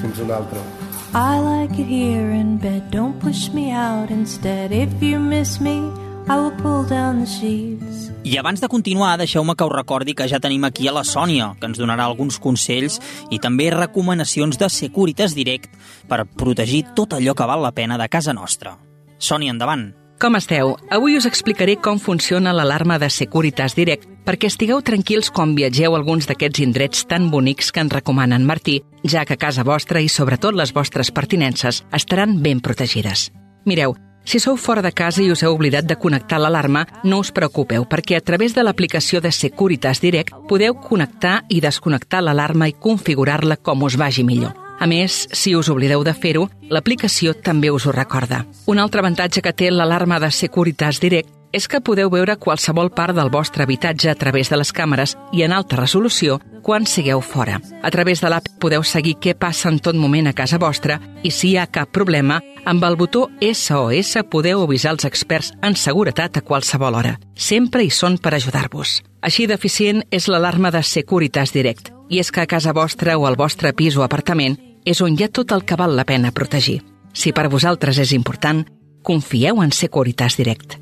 fins 0.00 0.24
un 0.24 0.32
altre 0.32 0.79
I 1.12 1.40
like 1.40 1.74
it 1.80 1.88
here 1.88 2.30
in 2.30 2.58
bed. 2.58 2.90
Don't 2.92 3.18
push 3.18 3.50
me 3.50 3.72
out 3.72 4.10
instead. 4.10 4.70
If 4.70 5.02
you 5.02 5.18
miss 5.18 5.60
me, 5.60 5.90
I 6.28 6.36
will 6.36 6.54
pull 6.62 6.84
down 6.84 7.18
the 7.18 7.26
sheets. 7.26 8.12
I 8.24 8.36
abans 8.38 8.60
de 8.60 8.68
continuar, 8.68 9.18
deixeu-me 9.18 9.56
que 9.56 9.64
us 9.64 9.72
recordi 9.72 10.14
que 10.14 10.28
ja 10.28 10.38
tenim 10.38 10.64
aquí 10.64 10.86
a 10.86 10.92
la 10.92 11.02
Sònia, 11.02 11.56
que 11.58 11.66
ens 11.66 11.80
donarà 11.82 12.06
alguns 12.06 12.38
consells 12.38 13.00
i 13.30 13.40
també 13.42 13.72
recomanacions 13.74 14.54
de 14.60 14.70
Securitas 14.70 15.34
Direct 15.34 15.74
per 16.06 16.28
protegir 16.30 16.84
tot 16.94 17.18
allò 17.18 17.34
que 17.34 17.48
val 17.48 17.66
la 17.66 17.74
pena 17.74 17.98
de 17.98 18.06
casa 18.08 18.32
nostra. 18.32 18.78
Sònia, 19.18 19.50
endavant. 19.50 19.99
Com 20.20 20.36
esteu? 20.36 20.74
Avui 20.92 21.14
us 21.16 21.24
explicaré 21.24 21.78
com 21.80 21.96
funciona 21.96 22.52
l'alarma 22.52 22.98
de 23.00 23.08
Securitas 23.08 23.72
Direct 23.72 24.04
perquè 24.26 24.50
estigueu 24.50 24.82
tranquils 24.84 25.30
quan 25.32 25.54
viatgeu 25.56 25.96
a 25.96 25.98
alguns 25.98 26.28
d'aquests 26.28 26.60
indrets 26.60 27.06
tan 27.08 27.30
bonics 27.32 27.72
que 27.72 27.80
ens 27.80 27.94
recomana 27.96 28.36
en 28.36 28.44
Martí, 28.44 28.82
ja 29.00 29.24
que 29.24 29.40
casa 29.40 29.64
vostra 29.64 30.04
i 30.04 30.12
sobretot 30.12 30.52
les 30.52 30.74
vostres 30.76 31.08
pertinences 31.08 31.86
estaran 31.96 32.36
ben 32.44 32.60
protegides. 32.60 33.30
Mireu, 33.64 33.96
si 34.28 34.44
sou 34.44 34.60
fora 34.60 34.84
de 34.84 34.92
casa 34.92 35.24
i 35.24 35.32
us 35.32 35.40
heu 35.40 35.56
oblidat 35.56 35.88
de 35.88 35.96
connectar 35.96 36.36
l'alarma, 36.36 36.84
no 37.02 37.24
us 37.24 37.32
preocupeu, 37.32 37.88
perquè 37.88 38.20
a 38.20 38.20
través 38.20 38.52
de 38.52 38.60
l'aplicació 38.60 39.24
de 39.24 39.32
Securitas 39.32 40.04
Direct 40.04 40.36
podeu 40.52 40.76
connectar 40.76 41.46
i 41.48 41.64
desconnectar 41.64 42.20
l'alarma 42.20 42.68
i 42.68 42.76
configurar-la 42.76 43.56
com 43.56 43.88
us 43.88 43.96
vagi 43.96 44.28
millor. 44.28 44.52
A 44.80 44.86
més, 44.88 45.26
si 45.36 45.52
us 45.54 45.68
oblideu 45.68 46.00
de 46.06 46.14
fer-ho, 46.16 46.46
l'aplicació 46.72 47.34
també 47.36 47.68
us 47.70 47.84
ho 47.84 47.92
recorda. 47.92 48.46
Un 48.66 48.80
altre 48.80 49.04
avantatge 49.04 49.42
que 49.44 49.52
té 49.52 49.68
l'alarma 49.68 50.16
de 50.22 50.30
Securitas 50.32 51.02
Direct 51.04 51.28
és 51.52 51.66
que 51.68 51.82
podeu 51.84 52.08
veure 52.08 52.38
qualsevol 52.38 52.88
part 52.94 53.12
del 53.16 53.28
vostre 53.28 53.66
habitatge 53.66 54.08
a 54.08 54.14
través 54.14 54.48
de 54.48 54.56
les 54.56 54.70
càmeres 54.72 55.16
i 55.36 55.42
en 55.42 55.52
alta 55.52 55.76
resolució 55.76 56.38
quan 56.62 56.86
sigueu 56.86 57.20
fora. 57.20 57.58
A 57.82 57.90
través 57.90 58.22
de 58.22 58.30
l'app 58.30 58.48
podeu 58.62 58.84
seguir 58.86 59.16
què 59.20 59.34
passa 59.34 59.68
en 59.68 59.80
tot 59.82 59.98
moment 59.98 60.30
a 60.30 60.32
casa 60.32 60.60
vostra 60.62 61.00
i 61.22 61.30
si 61.34 61.50
hi 61.50 61.58
ha 61.58 61.66
cap 61.66 61.90
problema, 61.92 62.40
amb 62.64 62.84
el 62.84 62.96
botó 62.96 63.26
SOS 63.40 64.16
podeu 64.30 64.62
avisar 64.62 64.94
els 64.94 65.04
experts 65.04 65.52
en 65.60 65.76
seguretat 65.76 66.38
a 66.38 66.44
qualsevol 66.46 66.94
hora. 66.94 67.18
Sempre 67.34 67.84
hi 67.84 67.90
són 67.90 68.16
per 68.16 68.34
ajudar-vos. 68.36 69.00
Així 69.20 69.46
d'eficient 69.46 70.04
és 70.10 70.28
l'alarma 70.28 70.70
de 70.70 70.82
Securitas 70.82 71.52
Direct. 71.52 71.92
I 72.10 72.18
és 72.18 72.32
que 72.32 72.42
a 72.42 72.48
casa 72.48 72.72
vostra 72.72 73.18
o 73.18 73.26
al 73.26 73.36
vostre 73.38 73.74
pis 73.76 73.96
o 73.96 74.02
apartament 74.02 74.58
és 74.84 75.00
on 75.00 75.16
hi 75.16 75.22
ha 75.24 75.28
tot 75.28 75.52
el 75.52 75.64
que 75.64 75.76
val 75.76 75.96
la 75.96 76.04
pena 76.04 76.30
protegir. 76.32 76.82
Si 77.12 77.32
per 77.32 77.48
vosaltres 77.50 77.98
és 77.98 78.12
important, 78.16 78.64
confieu 79.02 79.62
en 79.62 79.72
Securitas 79.72 80.36
Direct. 80.36 80.78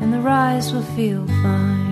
And 0.00 0.12
the 0.12 0.20
rise 0.20 0.72
will 0.72 0.84
feel 0.96 1.26
fine. 1.42 1.88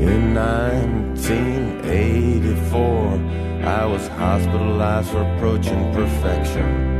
In 0.00 0.34
1984, 0.34 3.20
I 3.64 3.86
was 3.86 4.08
hospitalized 4.08 5.10
for 5.10 5.22
approaching 5.22 5.92
perfection. 5.92 6.99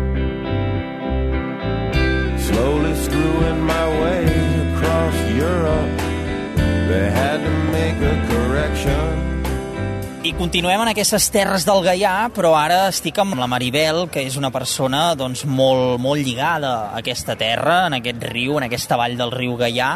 I 10.31 10.35
continuem 10.38 10.79
en 10.85 10.88
aquestes 10.93 11.25
terres 11.35 11.64
del 11.66 11.81
Gaià, 11.83 12.29
però 12.31 12.53
ara 12.55 12.85
estic 12.87 13.16
amb 13.19 13.35
la 13.40 13.49
Maribel, 13.51 14.05
que 14.14 14.23
és 14.23 14.37
una 14.38 14.53
persona 14.55 15.16
doncs, 15.19 15.43
molt, 15.43 15.97
molt 15.99 16.23
lligada 16.23 16.71
a 16.85 17.01
aquesta 17.01 17.35
terra, 17.40 17.81
en 17.88 17.97
aquest 17.99 18.23
riu, 18.31 18.55
en 18.61 18.69
aquesta 18.69 18.95
vall 19.01 19.16
del 19.19 19.33
riu 19.35 19.57
Gaià. 19.59 19.88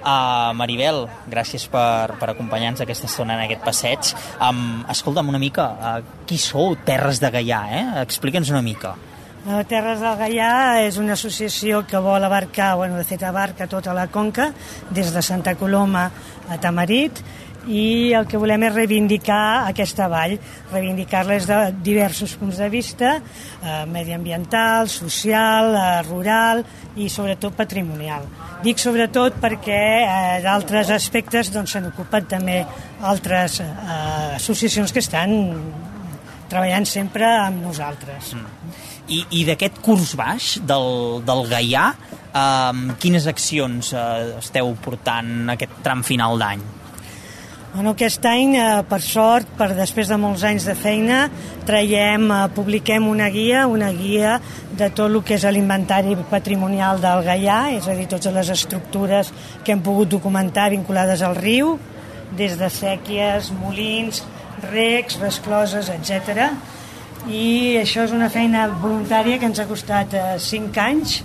Uh, 0.00 0.54
Maribel, 0.56 1.02
gràcies 1.28 1.66
per, 1.68 2.16
per 2.16 2.30
acompanyar-nos 2.32 2.86
aquesta 2.86 3.10
estona 3.10 3.36
en 3.36 3.44
aquest 3.44 3.60
passeig. 3.66 4.14
Um, 4.40 4.80
escolta'm 4.96 5.28
una 5.28 5.42
mica, 5.42 5.68
uh, 5.76 6.24
qui 6.24 6.40
sou 6.40 6.78
Terres 6.88 7.20
de 7.20 7.28
Gaià? 7.36 7.60
Eh? 7.82 7.84
Explica'ns 8.06 8.54
una 8.56 8.64
mica. 8.64 8.94
Eh, 9.40 9.60
Terres 9.68 10.00
del 10.00 10.16
Gaià 10.20 10.54
és 10.86 10.96
una 11.00 11.14
associació 11.16 11.84
que 11.88 12.00
vol 12.00 12.24
abarcar, 12.24 12.74
bueno, 12.80 12.96
de 12.96 13.04
fet 13.08 13.22
abarca 13.28 13.68
tota 13.68 13.92
la 13.96 14.08
conca, 14.12 14.50
des 14.88 15.12
de 15.12 15.22
Santa 15.24 15.54
Coloma 15.56 16.10
a 16.48 16.58
Tamarit, 16.60 17.20
i 17.68 18.12
el 18.16 18.26
que 18.28 18.38
volem 18.40 18.64
és 18.68 18.74
reivindicar 18.74 19.66
aquesta 19.68 20.08
vall, 20.08 20.36
reivindicar-la 20.72 21.36
des 21.36 21.48
de 21.48 21.58
diversos 21.84 22.34
punts 22.40 22.60
de 22.60 22.68
vista, 22.72 23.16
eh, 23.62 23.84
mediambiental, 23.86 24.88
social, 24.88 25.74
eh, 25.74 26.02
rural 26.08 26.64
i 26.96 27.08
sobretot 27.08 27.54
patrimonial. 27.56 28.24
Dic 28.64 28.78
sobretot 28.78 29.36
perquè 29.40 29.82
eh, 30.04 30.40
d'altres 30.44 30.90
aspectes 30.90 31.52
doncs, 31.52 31.76
ocupat 31.76 32.28
també 32.28 32.64
altres 33.02 33.60
eh, 33.60 33.70
associacions 34.36 34.92
que 34.92 35.00
estan 35.00 35.36
treballant 36.50 36.86
sempre 36.88 37.26
amb 37.26 37.62
nosaltres. 37.62 38.34
Mm. 38.34 38.74
I, 39.10 39.22
i 39.40 39.44
d'aquest 39.44 39.80
curs 39.82 40.14
baix 40.18 40.58
del, 40.66 41.22
del 41.26 41.46
Gaià, 41.50 41.86
eh, 42.32 42.96
quines 43.02 43.26
accions 43.30 43.92
eh, 43.92 44.36
esteu 44.40 44.74
portant 44.82 45.56
aquest 45.56 45.80
tram 45.84 46.04
final 46.06 46.38
d'any? 46.40 46.79
Bueno, 47.72 47.90
aquest 47.94 48.24
any, 48.26 48.56
eh, 48.58 48.82
per 48.90 48.98
sort, 48.98 49.46
per 49.54 49.68
després 49.78 50.08
de 50.10 50.16
molts 50.18 50.42
anys 50.42 50.64
de 50.66 50.72
feina, 50.74 51.30
traiem, 51.68 52.24
eh, 52.32 52.48
publiquem 52.50 53.06
una 53.06 53.28
guia, 53.30 53.68
una 53.68 53.92
guia 53.92 54.40
de 54.76 54.88
tot 54.90 55.06
el 55.06 55.22
que 55.22 55.34
és 55.34 55.44
l'inventari 55.44 56.16
patrimonial 56.28 57.00
del 57.00 57.22
Gaià, 57.22 57.70
és 57.76 57.86
a 57.86 57.94
dir, 57.94 58.08
totes 58.08 58.34
les 58.34 58.50
estructures 58.50 59.32
que 59.62 59.70
hem 59.70 59.82
pogut 59.82 60.08
documentar 60.08 60.70
vinculades 60.70 61.22
al 61.22 61.36
riu, 61.36 61.78
des 62.36 62.58
de 62.58 62.68
sèquies, 62.68 63.52
molins, 63.52 64.24
recs, 64.72 65.20
rescloses, 65.20 65.88
etc. 65.90 66.50
I 67.28 67.78
això 67.78 68.02
és 68.02 68.10
una 68.10 68.28
feina 68.30 68.66
voluntària 68.66 69.38
que 69.38 69.46
ens 69.46 69.60
ha 69.60 69.66
costat 69.66 70.12
eh, 70.14 70.38
5 70.38 70.76
anys, 70.80 71.22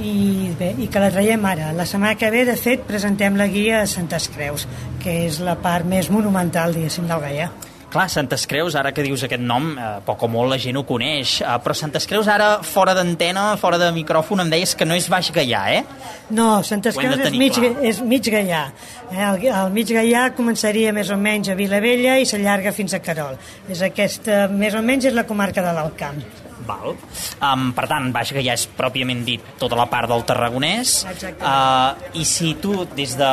i, 0.00 0.52
bé, 0.58 0.72
i 0.78 0.88
que 0.88 1.02
la 1.02 1.10
traiem 1.12 1.44
ara. 1.48 1.72
La 1.76 1.86
setmana 1.88 2.16
que 2.20 2.30
ve, 2.32 2.46
de 2.48 2.56
fet, 2.56 2.86
presentem 2.88 3.36
la 3.36 3.48
guia 3.52 3.82
a 3.82 3.90
Santes 3.90 4.30
Creus, 4.32 4.66
que 5.02 5.24
és 5.26 5.42
la 5.44 5.58
part 5.60 5.88
més 5.88 6.08
monumental, 6.12 6.72
diguéssim, 6.76 7.08
del 7.10 7.22
Gaià. 7.26 7.50
Clar, 7.92 8.06
Santes 8.08 8.46
Creus, 8.48 8.72
ara 8.80 8.88
que 8.96 9.02
dius 9.04 9.20
aquest 9.26 9.42
nom, 9.44 9.66
eh, 9.76 9.88
poc 10.06 10.22
o 10.24 10.28
molt 10.32 10.48
la 10.48 10.56
gent 10.56 10.78
ho 10.80 10.82
coneix, 10.88 11.42
eh, 11.42 11.56
però 11.60 11.74
Santes 11.76 12.06
Creus 12.08 12.26
ara, 12.26 12.62
fora 12.64 12.94
d'antena, 12.96 13.58
fora 13.60 13.76
de 13.76 13.90
micròfon, 13.92 14.40
em 14.40 14.52
deies 14.54 14.74
que 14.74 14.86
no 14.86 14.94
és 14.96 15.10
Baix 15.12 15.28
Gaià, 15.30 15.60
eh? 15.76 15.82
No, 16.30 16.62
Santes 16.64 16.96
Creus 16.96 17.20
és 17.20 17.36
mig, 17.36 17.52
clar. 17.52 17.74
és 17.84 18.00
mig 18.00 18.24
Gaià. 18.24 18.62
Eh, 19.10 19.20
el, 19.20 19.44
el 19.44 19.70
mig 19.76 19.92
Gaià 19.92 20.30
començaria 20.32 20.94
més 20.96 21.10
o 21.10 21.18
menys 21.20 21.52
a 21.52 21.54
Vilavella 21.54 22.16
i 22.16 22.24
s'allarga 22.24 22.72
fins 22.72 22.94
a 22.94 23.02
Carol. 23.04 23.36
És 23.68 23.82
aquesta, 23.82 24.46
més 24.48 24.72
o 24.72 24.80
menys 24.80 25.10
és 25.12 25.12
la 25.12 25.26
comarca 25.28 25.60
de 25.60 25.76
l'Alcamp. 25.76 26.41
Val. 26.66 26.94
Um, 27.42 27.70
per 27.76 27.86
tant, 27.90 28.10
Baix 28.14 28.32
Gaià 28.36 28.54
és 28.58 28.66
pròpiament 28.78 29.24
dit 29.26 29.40
tota 29.60 29.76
la 29.78 29.86
part 29.90 30.08
del 30.10 30.24
Tarragonès. 30.28 30.94
Uh, 31.40 32.18
I 32.18 32.24
si 32.28 32.54
tu, 32.62 32.84
des 32.96 33.16
de 33.18 33.30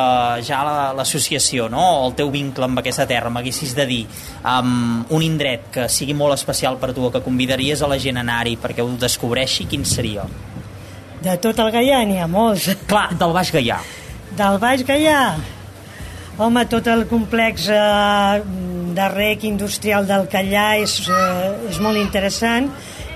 ja 0.48 0.62
la- 0.66 0.92
l'associació, 0.98 1.70
no, 1.70 1.82
o 2.02 2.08
el 2.10 2.16
teu 2.20 2.32
vincle 2.34 2.66
amb 2.66 2.80
aquesta 2.82 3.06
terra, 3.10 3.30
m'haguessis 3.30 3.76
de 3.78 3.86
dir 3.90 4.02
um, 4.44 5.06
un 5.10 5.22
indret 5.26 5.70
que 5.74 5.88
sigui 5.90 6.14
molt 6.18 6.34
especial 6.38 6.78
per 6.82 6.94
tu 6.94 7.06
o 7.08 7.12
que 7.14 7.22
convidaries 7.26 7.82
a 7.82 7.88
la 7.92 7.98
gent 8.00 8.18
a 8.18 8.26
anar-hi 8.26 8.58
perquè 8.62 8.82
ho 8.86 8.90
descobreixi, 9.00 9.66
quin 9.70 9.86
seria? 9.86 10.26
De 11.22 11.34
tot 11.44 11.58
el 11.60 11.72
Gaià 11.76 12.04
n'hi 12.08 12.18
ha 12.24 12.28
molts. 12.32 12.70
Clar, 12.88 13.10
del 13.20 13.34
Baix 13.36 13.50
Gaià. 13.52 13.80
Del 14.40 14.60
Baix 14.62 14.86
Gaià, 14.88 15.22
home, 16.40 16.62
tot 16.72 16.88
el 16.88 17.02
complex 17.10 17.66
eh, 17.68 18.42
de 18.96 19.08
rec 19.12 19.44
industrial 19.50 20.08
del 20.08 20.28
Callà 20.32 20.70
és, 20.80 20.94
eh, 21.12 21.50
és 21.74 21.80
molt 21.84 22.00
interessant. 22.00 22.70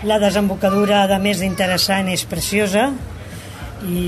La 0.04 0.20
desembocadura, 0.20 1.06
a 1.08 1.20
més 1.20 1.40
d'interessant, 1.40 2.10
és 2.12 2.26
preciosa. 2.28 2.90
I 3.84 4.08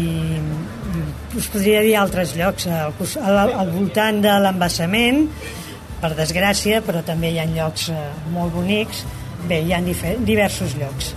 us 1.35 1.47
podria 1.51 1.83
dir 1.83 1.95
altres 1.99 2.33
llocs 2.35 2.67
al, 2.71 2.95
al, 3.21 3.53
al 3.63 3.71
voltant 3.75 4.21
de 4.23 4.33
l'embassament 4.43 5.25
per 6.01 6.13
desgràcia, 6.15 6.81
però 6.85 7.03
també 7.07 7.31
hi 7.31 7.39
ha 7.39 7.47
llocs 7.51 7.89
eh, 7.91 8.03
molt 8.35 8.55
bonics. 8.55 9.05
Bé, 9.45 9.61
hi 9.63 9.75
ha 9.75 9.81
diversos 9.83 10.75
llocs 10.79 11.13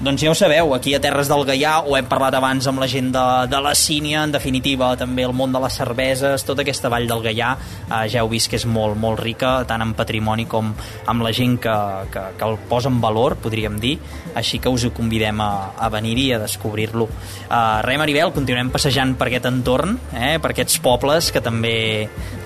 Doncs 0.00 0.22
ja 0.24 0.30
ho 0.30 0.34
sabeu, 0.34 0.70
aquí 0.72 0.94
a 0.96 0.98
Terres 1.04 1.28
del 1.28 1.42
Gaià 1.44 1.74
ho 1.84 1.92
hem 1.92 2.06
parlat 2.08 2.32
abans 2.38 2.64
amb 2.70 2.80
la 2.80 2.86
gent 2.88 3.10
de, 3.12 3.24
de 3.52 3.58
la 3.60 3.74
Sínia, 3.76 4.22
en 4.24 4.30
definitiva 4.32 4.94
també 4.96 5.26
el 5.28 5.34
món 5.36 5.52
de 5.52 5.60
les 5.60 5.74
cerveses, 5.76 6.40
tota 6.48 6.64
aquesta 6.64 6.88
vall 6.88 7.04
del 7.04 7.20
Gaià 7.26 7.50
eh, 7.58 8.06
ja 8.08 8.22
heu 8.22 8.30
vist 8.32 8.48
que 8.48 8.56
és 8.56 8.64
molt, 8.64 8.96
molt 8.96 9.20
rica 9.20 9.50
tant 9.68 9.84
en 9.84 9.92
patrimoni 9.98 10.46
com 10.48 10.70
amb 11.04 11.26
la 11.26 11.34
gent 11.36 11.58
que, 11.60 11.74
que, 12.14 12.22
que 12.40 12.48
el 12.48 12.56
posa 12.70 12.88
en 12.88 12.96
valor, 13.02 13.36
podríem 13.44 13.76
dir 13.82 13.98
així 14.40 14.56
que 14.56 14.72
us 14.72 14.88
ho 14.88 14.92
convidem 14.96 15.44
a, 15.44 15.50
a 15.76 15.92
venir-hi 15.92 16.30
a 16.32 16.40
descobrir-lo. 16.46 17.04
Uh, 17.50 17.84
res, 17.84 18.00
Maribel, 18.00 18.32
continuem 18.32 18.72
passejant 18.72 19.12
per 19.20 19.28
aquest 19.28 19.50
entorn 19.52 19.98
eh, 20.16 20.38
per 20.40 20.54
aquests 20.54 20.80
pobles 20.80 21.28
que 21.28 21.44
també 21.44 21.76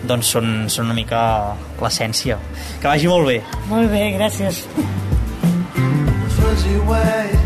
doncs, 0.03 0.35
són, 0.35 0.67
són 0.67 0.90
una 0.90 0.99
mica 0.99 1.23
l'essència. 1.79 2.43
Que 2.83 2.90
vagi 2.90 3.07
molt 3.14 3.31
bé. 3.31 3.40
molt 3.71 3.95
bé, 3.95 4.09
gràcies 4.19 4.64
Fuzzy 6.35 6.75
the 6.79 7.43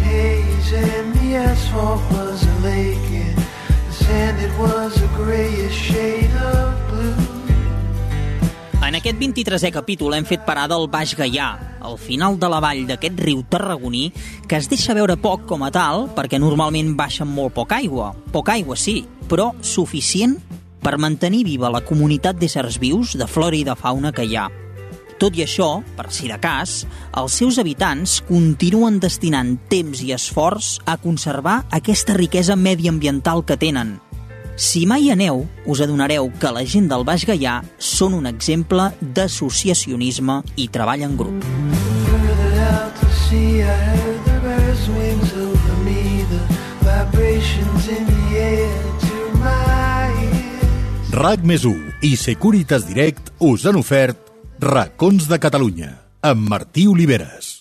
asphalt 1.39 2.03
was 2.11 2.43
a 2.43 2.57
lake 2.67 3.11
and 3.15 3.39
the 3.39 3.95
sand 3.95 4.41
it 4.43 4.53
was 4.59 4.97
a 5.03 5.09
grayish 5.17 5.79
shade 5.89 6.35
of 6.43 6.75
blue. 6.91 7.15
En 8.89 8.95
aquest 8.97 9.19
23è 9.21 9.71
capítol 9.71 10.15
hem 10.17 10.25
fet 10.25 10.45
parada 10.47 10.75
al 10.75 10.89
Baix 10.89 11.15
Gaià, 11.15 11.79
al 11.85 11.99
final 12.01 12.39
de 12.41 12.49
la 12.49 12.61
vall 12.65 12.87
d'aquest 12.89 13.21
riu 13.21 13.43
tarragoní, 13.45 14.13
que 14.49 14.57
es 14.57 14.69
deixa 14.71 14.97
veure 14.97 15.19
poc 15.21 15.45
com 15.51 15.63
a 15.67 15.71
tal, 15.71 16.09
perquè 16.17 16.41
normalment 16.41 16.95
baixa 16.97 17.27
amb 17.27 17.37
molt 17.37 17.55
poca 17.55 17.77
aigua. 17.83 18.15
Poca 18.33 18.57
aigua, 18.57 18.79
sí, 18.81 19.03
però 19.29 19.53
suficient 19.61 20.39
per 20.81 20.97
mantenir 20.97 21.45
viva 21.45 21.69
la 21.69 21.85
comunitat 21.85 22.39
d'éssers 22.41 22.79
vius, 22.81 23.13
de 23.19 23.27
flora 23.29 23.59
i 23.59 23.67
de 23.67 23.77
fauna 23.77 24.15
que 24.15 24.25
hi 24.25 24.39
ha. 24.39 24.49
Tot 25.19 25.35
i 25.35 25.43
això, 25.43 25.81
per 25.99 26.13
si 26.15 26.29
de 26.31 26.37
cas, 26.39 26.85
els 27.19 27.39
seus 27.41 27.57
habitants 27.59 28.21
continuen 28.29 29.01
destinant 29.03 29.57
temps 29.71 29.99
i 30.07 30.13
esforç 30.15 30.77
a 30.87 30.95
conservar 31.03 31.65
aquesta 31.75 32.15
riquesa 32.15 32.55
mediambiental 32.55 33.43
que 33.45 33.57
tenen. 33.59 33.97
Si 34.55 34.85
mai 34.87 35.11
aneu, 35.11 35.45
us 35.67 35.83
adonareu 35.83 36.31
que 36.39 36.51
la 36.55 36.63
gent 36.67 36.87
del 36.91 37.03
Baix 37.07 37.27
Gaià 37.27 37.61
són 37.79 38.15
un 38.15 38.31
exemple 38.31 38.93
d'associacionisme 39.03 40.41
i 40.55 40.69
treball 40.71 41.03
en 41.07 41.19
grup. 41.19 41.47
RAC 51.19 51.43
més 51.43 51.67
i 52.07 52.15
Securitas 52.15 52.87
Direct 52.87 53.33
us 53.43 53.67
han 53.67 53.79
ofert 53.79 54.28
Racons 54.61 55.29
de 55.31 55.37
Catalunya 55.39 55.93
amb 56.27 56.49
Martí 56.51 56.89
Oliveres. 56.91 57.58